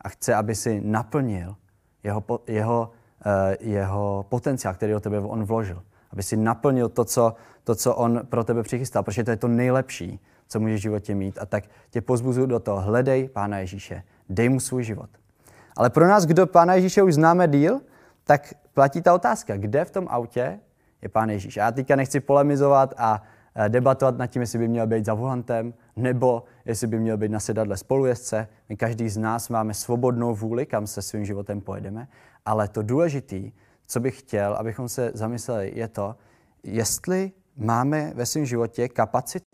A 0.00 0.08
chce, 0.08 0.34
aby 0.34 0.54
si 0.54 0.80
naplnil 0.80 1.56
jeho, 2.02 2.24
jeho, 2.46 2.92
uh, 3.26 3.32
jeho 3.60 4.26
potenciál, 4.28 4.74
který 4.74 4.92
do 4.92 5.00
tebe 5.00 5.18
on 5.18 5.44
vložil. 5.44 5.82
Aby 6.10 6.22
si 6.22 6.36
naplnil 6.36 6.88
to 6.88 7.04
co, 7.04 7.34
to, 7.64 7.74
co 7.74 7.94
on 7.94 8.20
pro 8.26 8.44
tebe 8.44 8.62
přichystal, 8.62 9.02
protože 9.02 9.24
to 9.24 9.30
je 9.30 9.36
to 9.36 9.48
nejlepší, 9.48 10.20
co 10.48 10.60
můžeš 10.60 10.80
v 10.80 10.82
životě 10.82 11.14
mít. 11.14 11.38
A 11.38 11.46
tak 11.46 11.64
tě 11.90 12.00
pozbuzuju 12.00 12.46
do 12.46 12.60
toho, 12.60 12.80
hledej 12.80 13.28
Pána 13.28 13.58
Ježíše, 13.58 14.02
dej 14.28 14.48
mu 14.48 14.60
svůj 14.60 14.84
život. 14.84 15.10
Ale 15.76 15.90
pro 15.90 16.08
nás, 16.08 16.26
kdo 16.26 16.46
Pána 16.46 16.74
Ježíše 16.74 17.02
už 17.02 17.14
známe 17.14 17.48
díl, 17.48 17.80
tak 18.24 18.54
platí 18.74 19.02
ta 19.02 19.14
otázka, 19.14 19.56
kde 19.56 19.84
v 19.84 19.90
tom 19.90 20.06
autě 20.10 20.60
je 21.02 21.08
Pán 21.08 21.30
Ježíš. 21.30 21.56
Já 21.56 21.72
teďka 21.72 21.96
nechci 21.96 22.20
polemizovat 22.20 22.94
a 22.96 23.22
eh, 23.54 23.68
debatovat 23.68 24.18
nad 24.18 24.26
tím, 24.26 24.42
jestli 24.42 24.58
by 24.58 24.68
měl 24.68 24.86
být 24.86 25.04
za 25.04 25.14
volantem, 25.14 25.74
nebo 25.96 26.44
jestli 26.64 26.86
by 26.86 26.98
měl 26.98 27.16
být 27.16 27.30
na 27.30 27.40
sedadle 27.40 27.76
spolujezdce. 27.76 28.48
My 28.68 28.76
každý 28.76 29.08
z 29.08 29.16
nás 29.16 29.48
máme 29.48 29.74
svobodnou 29.74 30.34
vůli, 30.34 30.66
kam 30.66 30.86
se 30.86 31.02
svým 31.02 31.24
životem 31.24 31.60
pojedeme, 31.60 32.08
ale 32.44 32.68
to 32.68 32.82
důležité, 32.82 33.40
co 33.86 34.00
bych 34.00 34.18
chtěl, 34.18 34.54
abychom 34.54 34.88
se 34.88 35.10
zamysleli, 35.14 35.72
je 35.74 35.88
to, 35.88 36.16
jestli 36.62 37.32
máme 37.56 38.12
ve 38.14 38.26
svém 38.26 38.46
životě 38.46 38.88
kapacitu 38.88 39.46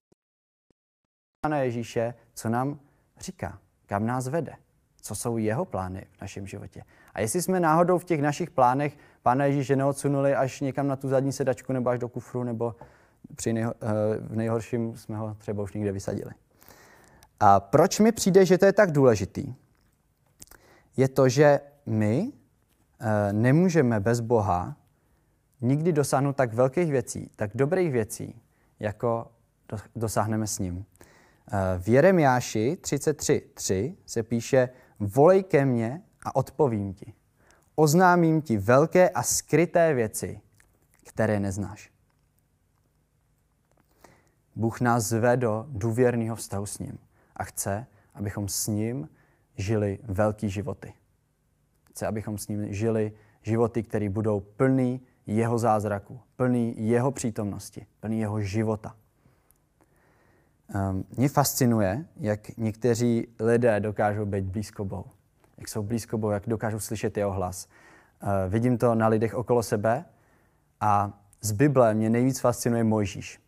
na 1.48 1.58
Ježíše, 1.58 2.14
co 2.34 2.48
nám 2.48 2.78
říká, 3.20 3.58
kam 3.86 4.06
nás 4.06 4.28
vede, 4.28 4.52
co 5.00 5.14
jsou 5.14 5.36
jeho 5.36 5.64
plány 5.64 6.06
v 6.18 6.20
našem 6.20 6.46
životě. 6.46 6.82
A 7.14 7.20
jestli 7.20 7.42
jsme 7.42 7.60
náhodou 7.60 7.98
v 7.98 8.04
těch 8.04 8.22
našich 8.22 8.50
plánech 8.50 8.96
Pána 9.22 9.44
Ježíše 9.44 9.76
neodsunuli 9.76 10.34
až 10.34 10.60
někam 10.60 10.88
na 10.88 10.96
tu 10.96 11.08
zadní 11.08 11.32
sedačku 11.32 11.72
nebo 11.72 11.90
až 11.90 11.98
do 11.98 12.08
kufru, 12.08 12.44
nebo 12.44 12.74
při 13.36 13.52
nejho, 13.52 13.74
eh, 13.82 13.86
v 14.20 14.36
nejhorším 14.36 14.96
jsme 14.96 15.16
ho 15.16 15.34
třeba 15.34 15.62
už 15.62 15.72
někde 15.72 15.92
vysadili. 15.92 16.30
A 17.40 17.60
proč 17.60 18.00
mi 18.00 18.12
přijde, 18.12 18.46
že 18.46 18.58
to 18.58 18.66
je 18.66 18.72
tak 18.72 18.92
důležitý? 18.92 19.54
Je 20.96 21.08
to, 21.08 21.28
že 21.28 21.60
my 21.86 22.32
eh, 23.00 23.32
nemůžeme 23.32 24.00
bez 24.00 24.20
Boha 24.20 24.76
nikdy 25.60 25.92
dosáhnout 25.92 26.36
tak 26.36 26.54
velkých 26.54 26.90
věcí, 26.90 27.30
tak 27.36 27.50
dobrých 27.54 27.92
věcí, 27.92 28.40
jako 28.80 29.30
dosáhneme 29.96 30.46
s 30.46 30.58
ním. 30.58 30.84
Eh, 31.52 31.78
v 31.78 31.88
Jeremiáši 31.88 32.76
33.3 32.80 33.94
se 34.06 34.22
píše 34.22 34.68
Volej 35.00 35.42
ke 35.42 35.64
mně 35.64 36.02
a 36.22 36.36
odpovím 36.36 36.94
ti. 36.94 37.12
Oznámím 37.74 38.42
ti 38.42 38.56
velké 38.58 39.08
a 39.08 39.22
skryté 39.22 39.94
věci, 39.94 40.40
které 41.04 41.40
neznáš. 41.40 41.90
Bůh 44.56 44.80
nás 44.80 45.04
zve 45.04 45.36
do 45.36 45.66
důvěrného 45.68 46.36
vztahu 46.36 46.66
s 46.66 46.78
ním 46.78 46.98
a 47.36 47.44
chce, 47.44 47.86
abychom 48.14 48.48
s 48.48 48.66
ním 48.66 49.08
žili 49.56 49.98
velký 50.02 50.50
životy. 50.50 50.92
Chce, 51.84 52.06
abychom 52.06 52.38
s 52.38 52.48
ním 52.48 52.72
žili 52.74 53.12
životy, 53.42 53.82
které 53.82 54.08
budou 54.08 54.40
plný 54.40 55.00
jeho 55.26 55.58
zázraku, 55.58 56.20
plný 56.36 56.74
jeho 56.88 57.10
přítomnosti, 57.10 57.86
plný 58.00 58.20
jeho 58.20 58.40
života. 58.40 58.96
Um, 60.74 61.04
mě 61.16 61.28
fascinuje, 61.28 62.04
jak 62.16 62.56
někteří 62.56 63.26
lidé 63.40 63.80
dokážou 63.80 64.26
být 64.26 64.44
blízko 64.44 64.84
Bohu. 64.84 65.04
Jak 65.58 65.68
jsou 65.68 65.82
blízko 65.82 66.18
Bohu, 66.18 66.32
jak 66.32 66.42
dokážou 66.46 66.80
slyšet 66.80 67.16
jeho 67.16 67.32
hlas. 67.32 67.68
Uh, 68.22 68.28
vidím 68.48 68.78
to 68.78 68.94
na 68.94 69.08
lidech 69.08 69.34
okolo 69.34 69.62
sebe 69.62 70.04
a 70.80 71.18
z 71.40 71.52
Bible 71.52 71.94
mě 71.94 72.10
nejvíc 72.10 72.40
fascinuje 72.40 72.84
Mojžíš. 72.84 73.40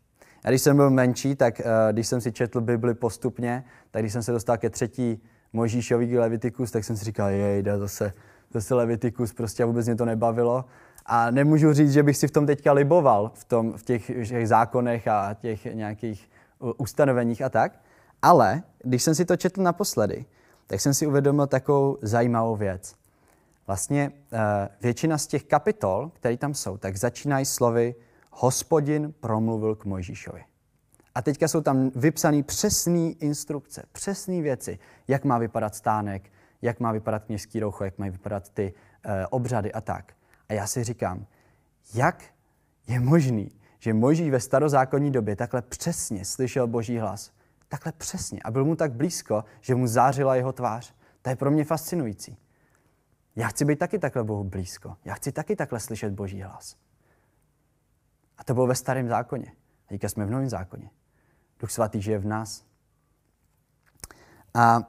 A 0.44 0.48
když 0.48 0.62
jsem 0.62 0.76
byl 0.76 0.90
menší, 0.90 1.34
tak 1.34 1.60
uh, 1.60 1.66
když 1.92 2.06
jsem 2.06 2.20
si 2.20 2.32
četl 2.32 2.60
Bibli 2.60 2.94
postupně, 2.94 3.64
tak 3.90 4.02
když 4.02 4.12
jsem 4.12 4.22
se 4.22 4.32
dostal 4.32 4.58
ke 4.58 4.70
třetí 4.70 5.22
Mojžíšový 5.52 6.18
Levitikus, 6.18 6.70
tak 6.70 6.84
jsem 6.84 6.96
si 6.96 7.04
říkal, 7.04 7.28
jej, 7.28 7.62
jde 7.62 7.78
zase, 7.78 8.12
zase 8.52 8.74
Levitikus, 8.74 9.32
prostě 9.32 9.64
vůbec 9.64 9.86
mě 9.86 9.96
to 9.96 10.04
nebavilo. 10.04 10.64
A 11.06 11.30
nemůžu 11.30 11.72
říct, 11.72 11.92
že 11.92 12.02
bych 12.02 12.16
si 12.16 12.28
v 12.28 12.30
tom 12.30 12.46
teďka 12.46 12.72
liboval, 12.72 13.32
v, 13.34 13.44
tom, 13.44 13.72
v 13.72 13.82
těch, 13.82 14.06
těch 14.28 14.48
zákonech 14.48 15.08
a 15.08 15.34
těch 15.34 15.64
nějakých 15.64 16.31
ustanoveních 16.76 17.42
a 17.42 17.48
tak. 17.48 17.80
Ale 18.22 18.62
když 18.84 19.02
jsem 19.02 19.14
si 19.14 19.24
to 19.24 19.36
četl 19.36 19.62
naposledy, 19.62 20.24
tak 20.66 20.80
jsem 20.80 20.94
si 20.94 21.06
uvědomil 21.06 21.46
takovou 21.46 21.98
zajímavou 22.02 22.56
věc. 22.56 22.94
Vlastně 23.66 24.10
uh, 24.10 24.38
většina 24.80 25.18
z 25.18 25.26
těch 25.26 25.44
kapitol, 25.44 26.10
které 26.14 26.36
tam 26.36 26.54
jsou, 26.54 26.76
tak 26.76 26.96
začínají 26.96 27.44
slovy 27.44 27.94
Hospodin 28.30 29.14
promluvil 29.20 29.74
k 29.74 29.84
Mojžíšovi. 29.84 30.44
A 31.14 31.22
teďka 31.22 31.48
jsou 31.48 31.60
tam 31.60 31.90
vypsané 31.94 32.42
přesné 32.42 33.10
instrukce, 33.10 33.82
přesné 33.92 34.42
věci, 34.42 34.78
jak 35.08 35.24
má 35.24 35.38
vypadat 35.38 35.74
stánek, 35.74 36.30
jak 36.62 36.80
má 36.80 36.92
vypadat 36.92 37.24
kněžský 37.24 37.60
roucho, 37.60 37.84
jak 37.84 37.98
mají 37.98 38.10
vypadat 38.10 38.48
ty 38.48 38.72
uh, 38.72 39.12
obřady 39.30 39.72
a 39.72 39.80
tak. 39.80 40.12
A 40.48 40.52
já 40.52 40.66
si 40.66 40.84
říkám, 40.84 41.26
jak 41.94 42.24
je 42.86 43.00
možný, 43.00 43.50
že 43.82 43.94
Mojžíš 43.94 44.30
ve 44.30 44.40
starozákonní 44.40 45.10
době 45.10 45.36
takhle 45.36 45.62
přesně 45.62 46.24
slyšel 46.24 46.66
Boží 46.66 46.98
hlas. 46.98 47.32
Takhle 47.68 47.92
přesně. 47.92 48.40
A 48.44 48.50
byl 48.50 48.64
mu 48.64 48.76
tak 48.76 48.92
blízko, 48.92 49.44
že 49.60 49.74
mu 49.74 49.86
zářila 49.86 50.36
jeho 50.36 50.52
tvář. 50.52 50.94
To 51.22 51.30
je 51.30 51.36
pro 51.36 51.50
mě 51.50 51.64
fascinující. 51.64 52.36
Já 53.36 53.48
chci 53.48 53.64
být 53.64 53.78
taky 53.78 53.98
takhle 53.98 54.24
Bohu 54.24 54.44
blízko. 54.44 54.96
Já 55.04 55.14
chci 55.14 55.32
taky 55.32 55.56
takhle 55.56 55.80
slyšet 55.80 56.12
Boží 56.12 56.42
hlas. 56.42 56.76
A 58.38 58.44
to 58.44 58.54
bylo 58.54 58.66
ve 58.66 58.74
starém 58.74 59.08
zákoně. 59.08 59.52
A 59.86 59.88
teďka 59.88 60.08
jsme 60.08 60.26
v 60.26 60.30
novém 60.30 60.48
zákoně. 60.48 60.90
Duch 61.60 61.70
svatý 61.70 62.02
žije 62.02 62.18
v 62.18 62.26
nás. 62.26 62.64
A 64.54 64.80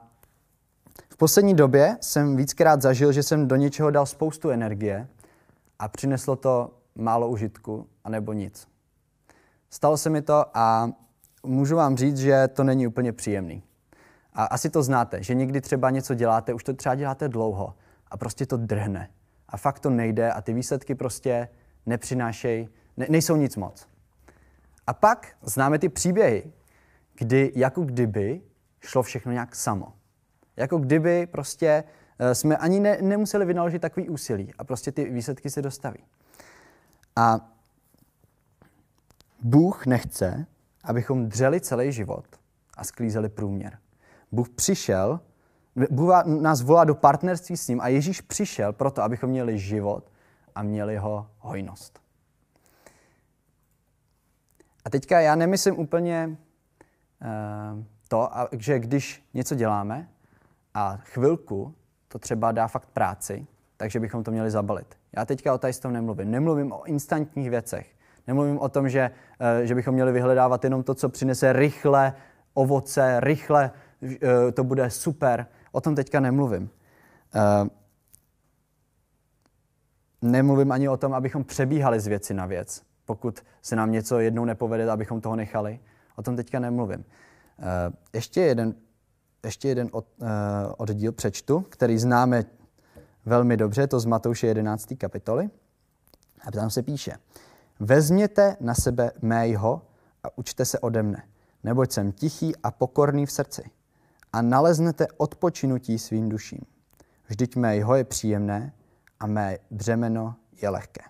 v 1.08 1.16
poslední 1.16 1.54
době 1.54 1.96
jsem 2.00 2.36
víckrát 2.36 2.82
zažil, 2.82 3.12
že 3.12 3.22
jsem 3.22 3.48
do 3.48 3.56
něčeho 3.56 3.90
dal 3.90 4.06
spoustu 4.06 4.50
energie 4.50 5.08
a 5.78 5.88
přineslo 5.88 6.36
to 6.36 6.80
málo 6.94 7.28
užitku, 7.28 7.88
anebo 8.04 8.32
nic. 8.32 8.73
Stalo 9.74 9.96
se 9.96 10.10
mi 10.10 10.22
to 10.22 10.44
a 10.54 10.90
můžu 11.46 11.76
vám 11.76 11.96
říct, 11.96 12.18
že 12.18 12.48
to 12.48 12.64
není 12.64 12.86
úplně 12.86 13.12
příjemný. 13.12 13.62
A 14.32 14.44
asi 14.44 14.70
to 14.70 14.82
znáte, 14.82 15.22
že 15.22 15.34
někdy 15.34 15.60
třeba 15.60 15.90
něco 15.90 16.14
děláte, 16.14 16.54
už 16.54 16.64
to 16.64 16.74
třeba 16.74 16.94
děláte 16.94 17.28
dlouho 17.28 17.74
a 18.10 18.16
prostě 18.16 18.46
to 18.46 18.56
drhne. 18.56 19.10
A 19.48 19.56
fakt 19.56 19.80
to 19.80 19.90
nejde 19.90 20.32
a 20.32 20.40
ty 20.40 20.52
výsledky 20.52 20.94
prostě 20.94 21.48
nepřinášejí, 21.86 22.68
ne, 22.96 23.06
nejsou 23.08 23.36
nic 23.36 23.56
moc. 23.56 23.86
A 24.86 24.94
pak 24.94 25.36
známe 25.42 25.78
ty 25.78 25.88
příběhy, 25.88 26.52
kdy 27.14 27.52
jako 27.56 27.82
kdyby 27.82 28.40
šlo 28.80 29.02
všechno 29.02 29.32
nějak 29.32 29.54
samo. 29.54 29.92
Jako 30.56 30.78
kdyby 30.78 31.26
prostě 31.26 31.84
eh, 32.18 32.34
jsme 32.34 32.56
ani 32.56 32.80
ne, 32.80 32.98
nemuseli 33.00 33.46
vynaložit 33.46 33.82
takový 33.82 34.08
úsilí 34.08 34.52
a 34.58 34.64
prostě 34.64 34.92
ty 34.92 35.10
výsledky 35.10 35.50
se 35.50 35.62
dostaví. 35.62 36.04
A 37.16 37.53
Bůh 39.44 39.86
nechce, 39.86 40.46
abychom 40.84 41.28
dřeli 41.28 41.60
celý 41.60 41.92
život 41.92 42.24
a 42.76 42.84
sklízeli 42.84 43.28
průměr. 43.28 43.78
Bůh 44.32 44.48
přišel, 44.48 45.20
Bůh 45.90 46.24
nás 46.24 46.62
volá 46.62 46.84
do 46.84 46.94
partnerství 46.94 47.56
s 47.56 47.68
ním 47.68 47.80
a 47.80 47.88
Ježíš 47.88 48.20
přišel 48.20 48.72
proto, 48.72 49.02
abychom 49.02 49.30
měli 49.30 49.58
život 49.58 50.10
a 50.54 50.62
měli 50.62 50.96
ho 50.96 51.30
hojnost. 51.38 52.00
A 54.84 54.90
teďka 54.90 55.20
já 55.20 55.34
nemyslím 55.34 55.78
úplně 55.78 56.36
uh, 56.38 57.84
to, 58.08 58.30
že 58.52 58.78
když 58.78 59.24
něco 59.34 59.54
děláme 59.54 60.08
a 60.74 60.96
chvilku 60.96 61.74
to 62.08 62.18
třeba 62.18 62.52
dá 62.52 62.68
fakt 62.68 62.88
práci, 62.88 63.46
takže 63.76 64.00
bychom 64.00 64.24
to 64.24 64.30
měli 64.30 64.50
zabalit. 64.50 64.96
Já 65.12 65.24
teďka 65.24 65.54
o 65.54 65.58
tady 65.58 65.72
tom 65.72 65.92
nemluvím. 65.92 66.30
Nemluvím 66.30 66.72
o 66.72 66.84
instantních 66.84 67.50
věcech. 67.50 67.94
Nemluvím 68.26 68.58
o 68.58 68.68
tom, 68.68 68.88
že, 68.88 69.10
eh, 69.40 69.66
že 69.66 69.74
bychom 69.74 69.94
měli 69.94 70.12
vyhledávat 70.12 70.64
jenom 70.64 70.82
to, 70.82 70.94
co 70.94 71.08
přinese 71.08 71.52
rychle 71.52 72.14
ovoce, 72.54 73.20
rychle 73.20 73.70
eh, 74.02 74.52
to 74.52 74.64
bude 74.64 74.90
super. 74.90 75.46
O 75.72 75.80
tom 75.80 75.94
teďka 75.94 76.20
nemluvím. 76.20 76.70
Eh, 77.34 77.68
nemluvím 80.22 80.72
ani 80.72 80.88
o 80.88 80.96
tom, 80.96 81.14
abychom 81.14 81.44
přebíhali 81.44 82.00
z 82.00 82.06
věci 82.06 82.34
na 82.34 82.46
věc. 82.46 82.82
Pokud 83.04 83.40
se 83.62 83.76
nám 83.76 83.92
něco 83.92 84.18
jednou 84.18 84.44
nepovede, 84.44 84.90
abychom 84.90 85.20
toho 85.20 85.36
nechali. 85.36 85.80
O 86.16 86.22
tom 86.22 86.36
teďka 86.36 86.58
nemluvím. 86.58 87.04
Ještě 88.12 88.40
jeden, 88.40 88.74
ještě 89.44 89.68
jeden 89.68 89.88
od, 89.92 90.06
oddíl 90.76 91.12
přečtu, 91.12 91.60
který 91.60 91.98
známe 91.98 92.44
velmi 93.26 93.56
dobře, 93.56 93.86
to 93.86 94.00
z 94.00 94.06
Matouše 94.06 94.46
11. 94.46 94.94
kapitoly. 94.98 95.50
A 96.46 96.50
tam 96.50 96.70
se 96.70 96.82
píše, 96.82 97.12
Vezměte 97.84 98.56
na 98.60 98.74
sebe 98.74 99.12
mého 99.22 99.82
a 100.22 100.38
učte 100.38 100.64
se 100.64 100.78
ode 100.78 101.02
mne, 101.02 101.22
neboť 101.64 101.92
jsem 101.92 102.12
tichý 102.12 102.56
a 102.56 102.70
pokorný 102.70 103.26
v 103.26 103.32
srdci 103.32 103.70
a 104.32 104.42
naleznete 104.42 105.06
odpočinutí 105.16 105.98
svým 105.98 106.28
duším. 106.28 106.60
Vždyť 107.26 107.56
mého 107.56 107.94
je 107.94 108.04
příjemné 108.04 108.72
a 109.20 109.26
mé 109.26 109.58
břemeno 109.70 110.36
je 110.62 110.68
lehké. 110.68 111.02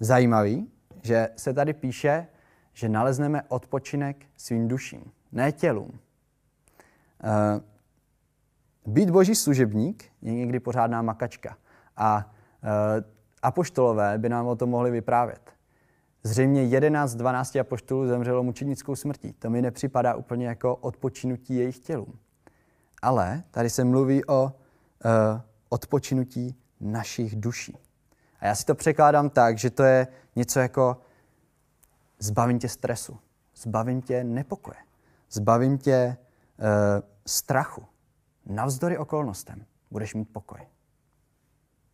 Zajímavý, 0.00 0.70
že 1.02 1.28
se 1.36 1.52
tady 1.52 1.72
píše, 1.72 2.26
že 2.72 2.88
nalezneme 2.88 3.42
odpočinek 3.48 4.26
svým 4.36 4.68
duším, 4.68 5.12
ne 5.32 5.52
tělům. 5.52 5.98
Eh, 7.24 7.60
být 8.86 9.10
boží 9.10 9.34
služebník 9.34 10.04
je 10.22 10.32
někdy 10.32 10.60
pořádná 10.60 11.02
makačka. 11.02 11.56
A 11.96 12.34
eh, 12.64 13.15
apoštolové 13.46 14.18
by 14.18 14.28
nám 14.28 14.46
o 14.46 14.56
tom 14.56 14.70
mohli 14.70 14.90
vyprávět. 14.90 15.50
Zřejmě 16.22 16.64
11 16.64 17.10
z 17.10 17.14
12 17.14 17.56
apoštolů 17.56 18.06
zemřelo 18.06 18.42
mučenickou 18.42 18.96
smrtí. 18.96 19.32
To 19.32 19.50
mi 19.50 19.62
nepřipadá 19.62 20.14
úplně 20.14 20.46
jako 20.46 20.76
odpočinutí 20.76 21.54
jejich 21.54 21.78
tělů. 21.78 22.14
Ale 23.02 23.42
tady 23.50 23.70
se 23.70 23.84
mluví 23.84 24.24
o 24.24 24.44
uh, 24.44 24.50
odpočinutí 25.68 26.56
našich 26.80 27.36
duší. 27.36 27.78
A 28.40 28.46
já 28.46 28.54
si 28.54 28.64
to 28.64 28.74
překládám 28.74 29.30
tak, 29.30 29.58
že 29.58 29.70
to 29.70 29.82
je 29.82 30.06
něco 30.36 30.60
jako 30.60 30.96
zbavím 32.18 32.58
tě 32.58 32.68
stresu, 32.68 33.18
zbavím 33.56 34.02
tě 34.02 34.24
nepokoje, 34.24 34.76
zbavím 35.30 35.78
tě 35.78 35.92
e, 35.92 36.16
strachu. 37.26 37.86
Navzdory 38.46 38.98
okolnostem 38.98 39.64
budeš 39.90 40.14
mít 40.14 40.32
pokoj. 40.32 40.60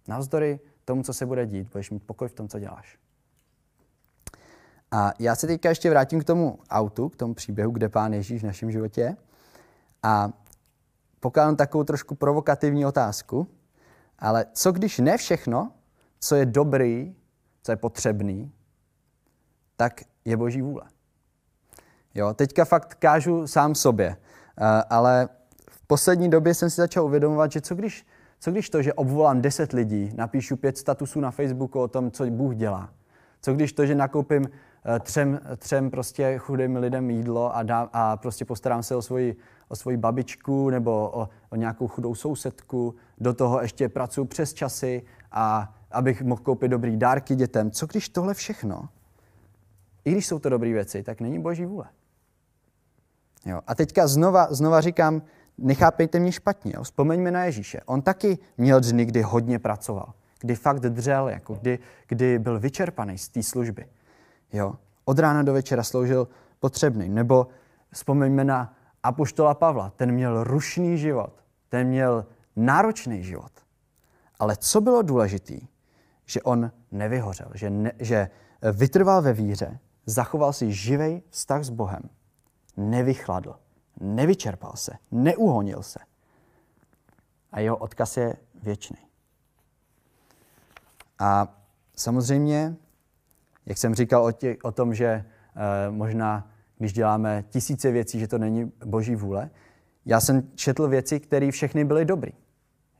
Navzdory 0.08 0.60
tomu, 0.84 1.02
co 1.02 1.12
se 1.12 1.26
bude 1.26 1.46
dít, 1.46 1.68
budeš 1.72 1.90
mít 1.90 2.02
pokoj 2.02 2.28
v 2.28 2.32
tom, 2.32 2.48
co 2.48 2.58
děláš. 2.58 2.98
A 4.90 5.12
já 5.18 5.36
se 5.36 5.46
teďka 5.46 5.68
ještě 5.68 5.90
vrátím 5.90 6.20
k 6.20 6.24
tomu 6.24 6.58
autu, 6.70 7.08
k 7.08 7.16
tomu 7.16 7.34
příběhu, 7.34 7.70
kde 7.70 7.88
pán 7.88 8.12
Ježíš 8.12 8.42
v 8.42 8.46
našem 8.46 8.70
životě. 8.70 9.16
A 10.02 10.30
pokládám 11.20 11.56
takovou 11.56 11.84
trošku 11.84 12.14
provokativní 12.14 12.86
otázku, 12.86 13.48
ale 14.18 14.46
co 14.52 14.72
když 14.72 14.98
ne 14.98 15.16
všechno, 15.16 15.72
co 16.20 16.34
je 16.34 16.46
dobrý, 16.46 17.14
co 17.62 17.72
je 17.72 17.76
potřebný, 17.76 18.52
tak 19.76 20.00
je 20.24 20.36
boží 20.36 20.62
vůle. 20.62 20.82
Jo, 22.14 22.34
teďka 22.34 22.64
fakt 22.64 22.94
kážu 22.94 23.46
sám 23.46 23.74
sobě, 23.74 24.16
ale 24.90 25.28
v 25.70 25.86
poslední 25.86 26.30
době 26.30 26.54
jsem 26.54 26.70
si 26.70 26.76
začal 26.76 27.04
uvědomovat, 27.04 27.52
že 27.52 27.60
co 27.60 27.74
když, 27.74 28.06
co 28.42 28.50
když 28.50 28.70
to, 28.70 28.82
že 28.82 28.92
obvolám 28.92 29.40
10 29.40 29.72
lidí, 29.72 30.12
napíšu 30.14 30.56
pět 30.56 30.78
statusů 30.78 31.20
na 31.20 31.30
Facebooku 31.30 31.80
o 31.80 31.88
tom, 31.88 32.10
co 32.10 32.26
Bůh 32.26 32.54
dělá. 32.54 32.90
Co 33.40 33.54
když 33.54 33.72
to, 33.72 33.86
že 33.86 33.94
nakoupím 33.94 34.48
Eh, 34.84 35.00
třem, 35.00 35.40
třem 35.56 35.90
prostě 35.90 36.38
chudým 36.38 36.76
lidem 36.76 37.10
jídlo 37.10 37.56
a, 37.56 37.62
dá, 37.62 37.90
a 37.92 38.16
prostě 38.16 38.44
postarám 38.44 38.82
se 38.82 38.96
o 38.96 39.02
svoji, 39.02 39.36
o 39.68 39.76
svoji 39.76 39.96
babičku 39.96 40.70
nebo 40.70 41.10
o, 41.14 41.28
o 41.50 41.56
nějakou 41.56 41.88
chudou 41.88 42.14
sousedku, 42.14 42.94
do 43.18 43.34
toho 43.34 43.62
ještě 43.62 43.88
pracuji 43.88 44.24
přes 44.24 44.54
časy 44.54 45.02
a 45.32 45.74
abych 45.90 46.22
mohl 46.22 46.42
koupit 46.42 46.68
dobrý 46.68 46.96
dárky 46.96 47.34
dětem. 47.34 47.70
Co 47.70 47.86
když 47.86 48.08
tohle 48.08 48.34
všechno, 48.34 48.88
i 50.04 50.12
když 50.12 50.26
jsou 50.26 50.38
to 50.38 50.48
dobré 50.48 50.72
věci, 50.72 51.02
tak 51.02 51.20
není 51.20 51.38
boží 51.38 51.66
vůle. 51.66 51.84
Jo. 53.46 53.60
A 53.66 53.74
teďka 53.74 54.06
znova, 54.06 54.46
znova 54.50 54.80
říkám, 54.80 55.22
nechápejte 55.58 56.18
mě 56.18 56.32
špatně. 56.32 56.72
Jo. 56.76 56.82
Vzpomeňme 56.82 57.30
na 57.30 57.44
Ježíše. 57.44 57.80
On 57.86 58.02
taky 58.02 58.38
měl 58.58 58.80
dny, 58.80 59.04
kdy 59.04 59.22
hodně 59.22 59.58
pracoval, 59.58 60.12
kdy 60.40 60.54
fakt 60.54 60.80
dřel, 60.80 61.28
jako 61.28 61.54
kdy, 61.54 61.78
kdy 62.08 62.38
byl 62.38 62.60
vyčerpaný 62.60 63.18
z 63.18 63.28
té 63.28 63.42
služby. 63.42 63.86
Jo? 64.52 64.74
Od 65.04 65.18
rána 65.18 65.42
do 65.42 65.52
večera 65.52 65.82
sloužil 65.82 66.28
potřebným. 66.60 67.14
Nebo 67.14 67.46
vzpomeňme 67.92 68.44
na 68.44 68.76
Apoštola 69.02 69.54
Pavla. 69.54 69.92
Ten 69.96 70.12
měl 70.12 70.44
rušný 70.44 70.98
život. 70.98 71.44
Ten 71.68 71.86
měl 71.86 72.26
náročný 72.56 73.22
život. 73.22 73.52
Ale 74.38 74.56
co 74.56 74.80
bylo 74.80 75.02
důležité, 75.02 75.54
že 76.26 76.42
on 76.42 76.70
nevyhořel, 76.90 77.48
že, 77.54 77.70
ne, 77.70 77.92
že 77.98 78.28
vytrval 78.72 79.22
ve 79.22 79.32
víře, 79.32 79.78
zachoval 80.06 80.52
si 80.52 80.72
živý 80.72 81.22
vztah 81.30 81.64
s 81.64 81.70
Bohem, 81.70 82.02
nevychladl, 82.76 83.54
nevyčerpal 84.00 84.72
se, 84.74 84.92
neuhonil 85.10 85.82
se. 85.82 85.98
A 87.52 87.60
jeho 87.60 87.76
odkaz 87.76 88.16
je 88.16 88.36
věčný. 88.62 88.98
A 91.18 91.56
samozřejmě 91.96 92.76
jak 93.66 93.78
jsem 93.78 93.94
říkal 93.94 94.24
o, 94.24 94.32
tě, 94.32 94.56
o 94.62 94.72
tom, 94.72 94.94
že 94.94 95.06
e, 95.06 95.24
možná, 95.90 96.50
když 96.78 96.92
děláme 96.92 97.44
tisíce 97.50 97.90
věcí, 97.90 98.20
že 98.20 98.28
to 98.28 98.38
není 98.38 98.72
boží 98.84 99.16
vůle, 99.16 99.50
já 100.06 100.20
jsem 100.20 100.48
četl 100.54 100.88
věci, 100.88 101.20
které 101.20 101.50
všechny 101.50 101.84
byly 101.84 102.04
dobrý. 102.04 102.32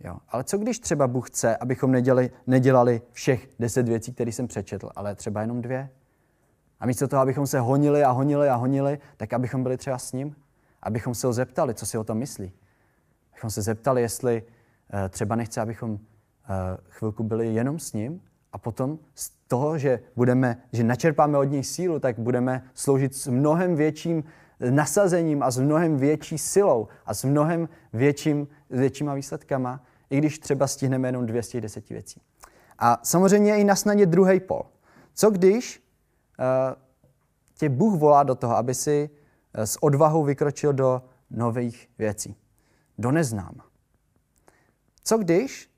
Jo. 0.01 0.17
Ale 0.29 0.45
co 0.45 0.59
když 0.59 0.79
třeba 0.79 1.09
Bůh 1.09 1.31
chce, 1.31 1.57
abychom 1.57 1.93
nedělali, 1.93 2.31
nedělali 2.47 3.03
všech 3.13 3.49
deset 3.59 3.89
věcí, 3.89 4.13
které 4.13 4.33
jsem 4.33 4.49
přečetl, 4.49 4.91
ale 4.97 5.15
třeba 5.15 5.41
jenom 5.41 5.63
dvě? 5.63 5.91
A 6.81 6.87
místo 6.87 7.09
toho, 7.09 7.23
abychom 7.23 7.47
se 7.47 7.61
honili 7.61 8.05
a 8.05 8.11
honili 8.11 8.49
a 8.49 8.55
honili, 8.55 8.99
tak 9.17 9.33
abychom 9.33 9.63
byli 9.63 9.77
třeba 9.77 9.99
s 9.99 10.13
ním? 10.13 10.37
Abychom 10.83 11.15
se 11.15 11.27
ho 11.27 11.33
zeptali, 11.33 11.75
co 11.75 11.87
si 11.87 11.99
o 11.99 12.05
tom 12.05 12.19
myslí? 12.19 12.53
Abychom 13.33 13.51
se 13.51 13.63
zeptali, 13.63 14.03
jestli 14.03 14.43
e, 15.05 15.09
třeba 15.09 15.37
nechce, 15.37 15.61
abychom 15.61 15.93
e, 15.95 15.99
chvilku 16.89 17.23
byli 17.23 17.55
jenom 17.55 17.79
s 17.79 17.93
ním 17.93 18.23
a 18.53 18.59
potom 18.59 18.99
z 19.15 19.31
toho, 19.49 19.79
že, 19.79 20.01
budeme, 20.17 20.63
že 20.73 20.85
načerpáme 20.85 21.39
od 21.39 21.45
něj 21.45 21.65
sílu, 21.65 21.99
tak 21.99 22.19
budeme 22.19 22.65
sloužit 22.75 23.15
s 23.15 23.27
mnohem 23.27 23.77
větším 23.77 24.25
nasazením 24.71 25.43
a 25.43 25.51
s 25.51 25.59
mnohem 25.59 25.97
větší 25.97 26.39
silou 26.39 26.89
a 27.07 27.15
s 27.15 27.25
mnohem 27.25 27.69
větším, 27.93 28.49
většíma 28.71 29.15
výsledkama, 29.15 29.81
i 30.11 30.19
když 30.19 30.39
třeba 30.39 30.67
stihneme 30.67 31.09
jenom 31.09 31.27
210 31.27 31.89
věcí. 31.89 32.21
A 32.79 33.01
samozřejmě 33.03 33.57
i 33.57 33.65
na 33.65 33.77
snadě 33.77 34.07
druhý 34.07 34.41
pol. 34.41 34.63
Co 35.15 35.31
když 35.31 35.83
uh, 36.39 36.45
tě 37.59 37.69
Bůh 37.69 38.01
volá 38.01 38.23
do 38.23 38.35
toho, 38.35 38.57
aby 38.57 38.75
si 38.75 39.11
s 39.55 39.83
odvahou 39.83 40.25
vykročil 40.25 40.73
do 40.73 41.03
nových 41.31 41.91
věcí, 41.99 42.37
do 42.99 43.11
neznáma? 43.11 43.67
Co 45.05 45.19
když 45.19 45.71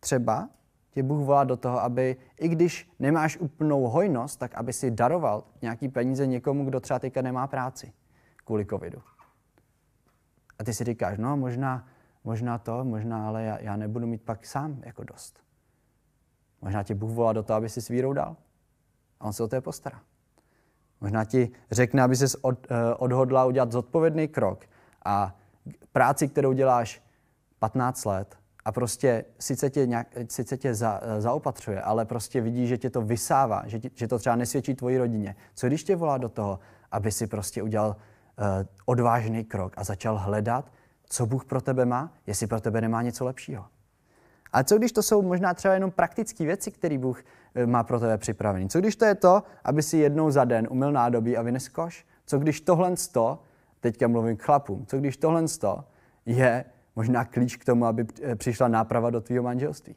třeba 0.00 0.48
tě 0.90 1.02
Bůh 1.02 1.26
volá 1.26 1.44
do 1.44 1.56
toho, 1.56 1.82
aby, 1.82 2.16
i 2.36 2.48
když 2.48 2.90
nemáš 2.98 3.36
úplnou 3.36 3.88
hojnost, 3.88 4.38
tak 4.38 4.54
aby 4.54 4.72
si 4.72 4.90
daroval 4.90 5.44
nějaký 5.62 5.88
peníze 5.88 6.26
někomu, 6.26 6.64
kdo 6.64 6.80
třeba 6.80 6.98
teďka 6.98 7.22
nemá 7.22 7.46
práci 7.46 7.92
kvůli 8.44 8.66
covidu. 8.66 9.02
A 10.58 10.64
ty 10.64 10.74
si 10.74 10.84
říkáš, 10.84 11.18
no 11.18 11.36
možná, 11.36 11.88
možná 12.24 12.58
to, 12.58 12.84
možná, 12.84 13.28
ale 13.28 13.42
já, 13.42 13.60
já 13.60 13.76
nebudu 13.76 14.06
mít 14.06 14.22
pak 14.22 14.46
sám 14.46 14.82
jako 14.84 15.04
dost. 15.04 15.40
Možná 16.60 16.82
ti 16.82 16.94
Bůh 16.94 17.10
volá 17.10 17.32
do 17.32 17.42
toho, 17.42 17.56
aby 17.56 17.68
si 17.68 17.80
s 17.80 17.88
vírou 17.88 18.12
dal. 18.12 18.36
A 19.20 19.24
on 19.24 19.32
se 19.32 19.42
o 19.42 19.48
to 19.48 19.62
postará. 19.62 20.00
Možná 21.02 21.24
ti 21.24 21.50
řekne, 21.70 22.02
aby 22.02 22.16
se 22.16 22.38
od, 22.40 22.66
eh, 22.70 22.94
odhodla 22.94 23.44
udělat 23.44 23.72
zodpovědný 23.72 24.28
krok 24.28 24.64
a 25.04 25.36
práci, 25.92 26.28
kterou 26.28 26.52
děláš 26.52 27.02
15 27.58 28.04
let, 28.04 28.36
a 28.64 28.72
prostě 28.72 29.24
sice 29.38 29.70
tě, 29.70 29.86
nějak, 29.86 30.06
sice 30.28 30.56
tě 30.56 30.74
za, 30.74 31.00
zaopatřuje, 31.18 31.82
ale 31.82 32.04
prostě 32.04 32.40
vidí, 32.40 32.66
že 32.66 32.78
tě 32.78 32.90
to 32.90 33.02
vysává, 33.02 33.62
že, 33.66 33.80
tě, 33.80 33.90
že 33.94 34.08
to 34.08 34.18
třeba 34.18 34.36
nesvědčí 34.36 34.74
tvoji 34.74 34.98
rodině. 34.98 35.36
Co 35.54 35.66
když 35.66 35.84
tě 35.84 35.96
volá 35.96 36.18
do 36.18 36.28
toho, 36.28 36.58
aby 36.92 37.12
si 37.12 37.26
prostě 37.26 37.62
udělal 37.62 37.88
uh, 37.88 38.44
odvážný 38.86 39.44
krok 39.44 39.72
a 39.76 39.84
začal 39.84 40.18
hledat, 40.18 40.72
co 41.08 41.26
Bůh 41.26 41.44
pro 41.44 41.60
tebe 41.60 41.84
má, 41.84 42.12
jestli 42.26 42.46
pro 42.46 42.60
tebe 42.60 42.80
nemá 42.80 43.02
něco 43.02 43.24
lepšího. 43.24 43.64
A 44.52 44.62
co 44.62 44.78
když 44.78 44.92
to 44.92 45.02
jsou 45.02 45.22
možná 45.22 45.54
třeba 45.54 45.74
jenom 45.74 45.90
praktické 45.90 46.44
věci, 46.44 46.70
které 46.70 46.98
Bůh 46.98 47.22
má 47.66 47.82
pro 47.82 48.00
tebe 48.00 48.18
připravený? 48.18 48.68
Co 48.68 48.80
když 48.80 48.96
to 48.96 49.04
je 49.04 49.14
to, 49.14 49.42
aby 49.64 49.82
si 49.82 49.96
jednou 49.96 50.30
za 50.30 50.44
den 50.44 50.68
umyl 50.70 50.92
nádobí 50.92 51.36
a 51.36 51.42
vynes 51.42 51.68
koš? 51.68 52.06
Co 52.26 52.38
když 52.38 52.60
tohle 52.60 52.96
sto, 52.96 53.42
teďka 53.80 54.08
mluvím 54.08 54.36
k 54.36 54.42
chlapům, 54.42 54.86
co 54.86 54.98
když 54.98 55.16
tohle 55.16 55.48
sto 55.48 55.84
je 56.26 56.64
možná 56.96 57.24
klíč 57.24 57.56
k 57.56 57.64
tomu, 57.64 57.86
aby 57.86 58.06
eh, 58.22 58.36
přišla 58.36 58.68
náprava 58.68 59.10
do 59.10 59.20
tvého 59.20 59.42
manželství. 59.42 59.94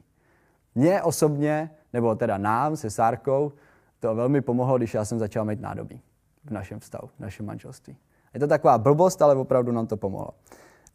Mně 0.74 1.02
osobně, 1.02 1.70
nebo 1.92 2.14
teda 2.14 2.38
nám 2.38 2.76
se 2.76 2.90
Sárkou, 2.90 3.52
to 4.00 4.14
velmi 4.14 4.40
pomohlo, 4.40 4.78
když 4.78 4.94
já 4.94 5.04
jsem 5.04 5.18
začal 5.18 5.44
mít 5.44 5.60
nádobí 5.60 6.02
v 6.44 6.50
našem 6.50 6.80
vztahu, 6.80 7.08
v 7.16 7.20
našem 7.20 7.46
manželství. 7.46 7.96
Je 8.34 8.40
to 8.40 8.46
taková 8.46 8.78
blbost, 8.78 9.22
ale 9.22 9.34
opravdu 9.34 9.72
nám 9.72 9.86
to 9.86 9.96
pomohlo. 9.96 10.30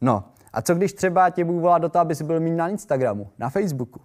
No, 0.00 0.24
a 0.52 0.62
co 0.62 0.74
když 0.74 0.92
třeba 0.92 1.30
tě 1.30 1.44
Bůh 1.44 1.60
volá 1.60 1.78
do 1.78 1.88
toho, 1.88 2.00
aby 2.00 2.14
si 2.14 2.24
byl 2.24 2.40
mít 2.40 2.56
na 2.56 2.68
Instagramu, 2.68 3.30
na 3.38 3.50
Facebooku? 3.50 4.00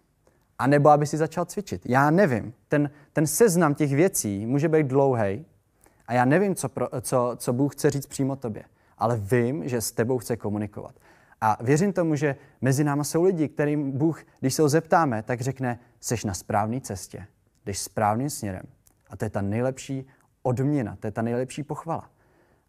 A 0.60 0.68
nebo 0.68 0.90
aby 0.90 1.08
si 1.08 1.18
začal 1.18 1.46
cvičit. 1.46 1.82
Já 1.86 2.12
nevím. 2.12 2.54
Ten, 2.68 2.90
ten 3.14 3.28
seznam 3.28 3.76
těch 3.76 3.96
věcí 3.96 4.46
může 4.46 4.70
být 4.70 4.88
dlouhý 4.88 5.46
a 6.08 6.14
já 6.14 6.26
nevím, 6.26 6.56
co, 6.56 6.70
pro, 6.70 6.88
co, 7.02 7.36
co 7.38 7.54
Bůh 7.54 7.76
chce 7.76 7.90
říct 7.90 8.06
přímo 8.06 8.36
tobě. 8.36 8.64
Ale 8.98 9.18
vím, 9.18 9.68
že 9.70 9.82
s 9.82 9.92
tebou 9.92 10.18
chce 10.18 10.38
komunikovat. 10.38 10.96
A 11.42 11.64
věřím 11.64 11.94
tomu, 11.94 12.16
že 12.16 12.36
mezi 12.62 12.84
náma 12.84 13.04
jsou 13.04 13.24
lidi, 13.24 13.48
kterým 13.48 13.92
Bůh, 13.92 14.24
když 14.40 14.54
se 14.54 14.62
ho 14.62 14.70
zeptáme, 14.70 15.24
tak 15.24 15.42
řekne, 15.42 15.80
seš 16.00 16.24
na 16.24 16.34
správné 16.34 16.82
cestě, 16.82 17.28
jdeš 17.66 17.80
správným 17.80 18.30
směrem. 18.30 18.64
A 19.10 19.18
to 19.18 19.26
je 19.26 19.30
ta 19.30 19.42
nejlepší 19.42 20.08
odměna, 20.42 20.98
to 21.00 21.08
je 21.08 21.12
ta 21.12 21.22
nejlepší 21.22 21.64
pochvala. 21.64 22.10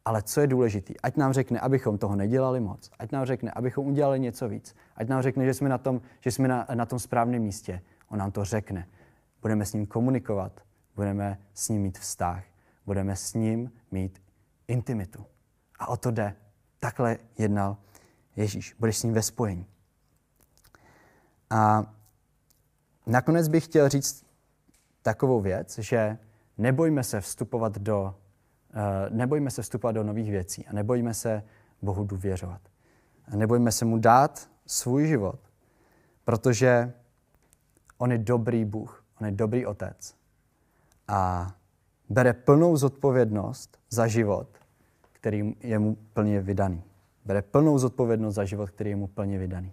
Ale 0.08 0.22
co 0.22 0.40
je 0.40 0.46
důležité, 0.46 0.94
ať 1.02 1.16
nám 1.16 1.32
řekne, 1.32 1.60
abychom 1.60 1.98
toho 1.98 2.16
nedělali 2.16 2.60
moc, 2.60 2.90
ať 2.98 3.12
nám 3.12 3.24
řekne, 3.26 3.50
abychom 3.50 3.86
udělali 3.86 4.20
něco 4.20 4.48
víc, 4.48 4.76
ať 4.96 5.08
nám 5.08 5.22
řekne, 5.22 5.44
že 5.44 5.54
jsme 5.54 5.68
na 5.68 5.78
tom, 5.78 6.00
že 6.20 6.30
jsme 6.30 6.48
na, 6.48 6.66
na 6.74 6.86
tom 6.86 6.98
správném 6.98 7.42
místě. 7.42 7.82
On 8.08 8.18
nám 8.18 8.30
to 8.30 8.44
řekne. 8.44 8.88
Budeme 9.42 9.66
s 9.66 9.72
ním 9.72 9.86
komunikovat, 9.86 10.60
budeme 10.96 11.38
s 11.54 11.68
ním 11.68 11.82
mít 11.82 11.98
vztah, 11.98 12.44
budeme 12.86 13.16
s 13.16 13.34
ním 13.34 13.72
mít 13.90 14.22
intimitu. 14.68 15.24
A 15.78 15.88
o 15.88 15.96
to 15.96 16.10
jde. 16.10 16.34
Takhle 16.80 17.18
jednal 17.38 17.76
Ježíš, 18.36 18.76
budeš 18.78 18.98
s 18.98 19.02
ním 19.02 19.14
ve 19.14 19.22
spojení. 19.22 19.66
A 21.50 21.92
nakonec 23.06 23.48
bych 23.48 23.64
chtěl 23.64 23.88
říct 23.88 24.26
takovou 25.02 25.40
věc, 25.40 25.78
že 25.78 26.18
nebojme 26.58 27.04
se 27.04 27.20
vstupovat 27.20 27.78
do, 27.78 28.14
uh, 28.74 29.16
nebojme 29.16 29.50
se 29.50 29.62
vstupovat 29.62 29.92
do 29.92 30.04
nových 30.04 30.30
věcí 30.30 30.66
a 30.66 30.72
nebojme 30.72 31.14
se 31.14 31.42
Bohu 31.82 32.04
důvěřovat. 32.04 32.60
A 33.32 33.36
nebojme 33.36 33.72
se 33.72 33.84
mu 33.84 33.98
dát 33.98 34.50
svůj 34.66 35.06
život, 35.06 35.38
protože 36.24 36.92
on 37.98 38.12
je 38.12 38.18
dobrý 38.18 38.64
Bůh, 38.64 39.04
on 39.20 39.26
je 39.26 39.32
dobrý 39.32 39.66
otec. 39.66 40.14
A 41.08 41.52
bere 42.08 42.32
plnou 42.32 42.76
zodpovědnost 42.76 43.78
za 43.90 44.06
život, 44.06 44.48
který 45.12 45.54
je 45.60 45.78
mu 45.78 45.96
plně 46.12 46.40
vydaný. 46.40 46.82
Bere 47.24 47.42
plnou 47.42 47.78
zodpovědnost 47.78 48.34
za 48.34 48.44
život, 48.44 48.70
který 48.70 48.90
je 48.90 48.96
mu 48.96 49.06
plně 49.06 49.38
vydaný. 49.38 49.72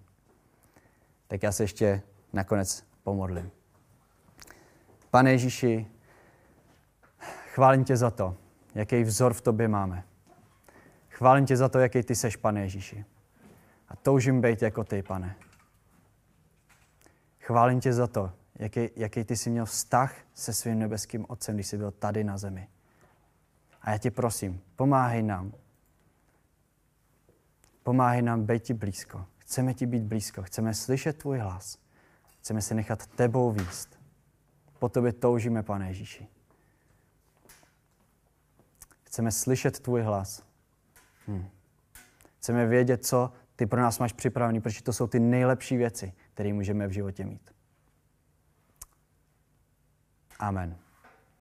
Tak 1.27 1.43
já 1.43 1.51
se 1.51 1.63
ještě 1.63 2.01
nakonec 2.33 2.83
pomodlím. 3.03 3.51
Pane 5.11 5.31
Ježíši, 5.31 5.87
chválím 7.53 7.83
tě 7.83 7.97
za 7.97 8.11
to, 8.11 8.35
jaký 8.75 9.03
vzor 9.03 9.33
v 9.33 9.41
tobě 9.41 9.67
máme. 9.67 10.03
Chválím 11.09 11.45
tě 11.45 11.57
za 11.57 11.69
to, 11.69 11.79
jaký 11.79 12.03
ty 12.03 12.15
seš, 12.15 12.35
pane 12.35 12.61
Ježíši. 12.61 13.05
A 13.89 13.95
toužím 13.95 14.41
být 14.41 14.61
jako 14.61 14.83
ty, 14.83 15.03
pane. 15.03 15.35
Chválím 17.39 17.79
tě 17.79 17.93
za 17.93 18.07
to, 18.07 18.31
jaký, 18.55 18.89
jaký 18.95 19.23
ty 19.23 19.37
jsi 19.37 19.49
měl 19.49 19.65
vztah 19.65 20.15
se 20.33 20.53
svým 20.53 20.79
nebeským 20.79 21.25
Otcem, 21.29 21.55
když 21.55 21.67
jsi 21.67 21.77
byl 21.77 21.91
tady 21.91 22.23
na 22.23 22.37
zemi. 22.37 22.67
A 23.81 23.91
já 23.91 23.97
tě 23.97 24.11
prosím, 24.11 24.61
pomáhej 24.75 25.23
nám. 25.23 25.53
Pomáhej 27.83 28.21
nám 28.21 28.45
být 28.45 28.63
ti 28.63 28.73
blízko. 28.73 29.25
Chceme 29.37 29.73
ti 29.73 29.85
být 29.85 30.03
blízko, 30.03 30.43
chceme 30.43 30.73
slyšet 30.73 31.17
tvůj 31.17 31.37
hlas. 31.37 31.77
Chceme 32.39 32.61
se 32.61 32.75
nechat 32.75 33.07
tebou 33.07 33.51
výst. 33.51 33.99
Po 34.79 34.89
tobě 34.89 35.13
toužíme, 35.13 35.63
pane 35.63 35.87
Ježíši. 35.87 36.27
Chceme 39.15 39.31
slyšet 39.31 39.79
tvůj 39.79 40.01
hlas. 40.01 40.43
Hmm. 41.27 41.49
Chceme 42.37 42.65
vědět, 42.65 43.05
co 43.05 43.31
ty 43.55 43.65
pro 43.65 43.81
nás 43.81 43.99
máš 43.99 44.13
připravený, 44.13 44.61
protože 44.61 44.83
to 44.83 44.93
jsou 44.93 45.07
ty 45.07 45.19
nejlepší 45.19 45.77
věci, 45.77 46.13
které 46.33 46.53
můžeme 46.53 46.87
v 46.87 46.91
životě 46.91 47.25
mít. 47.25 47.51
Amen. 50.39 50.77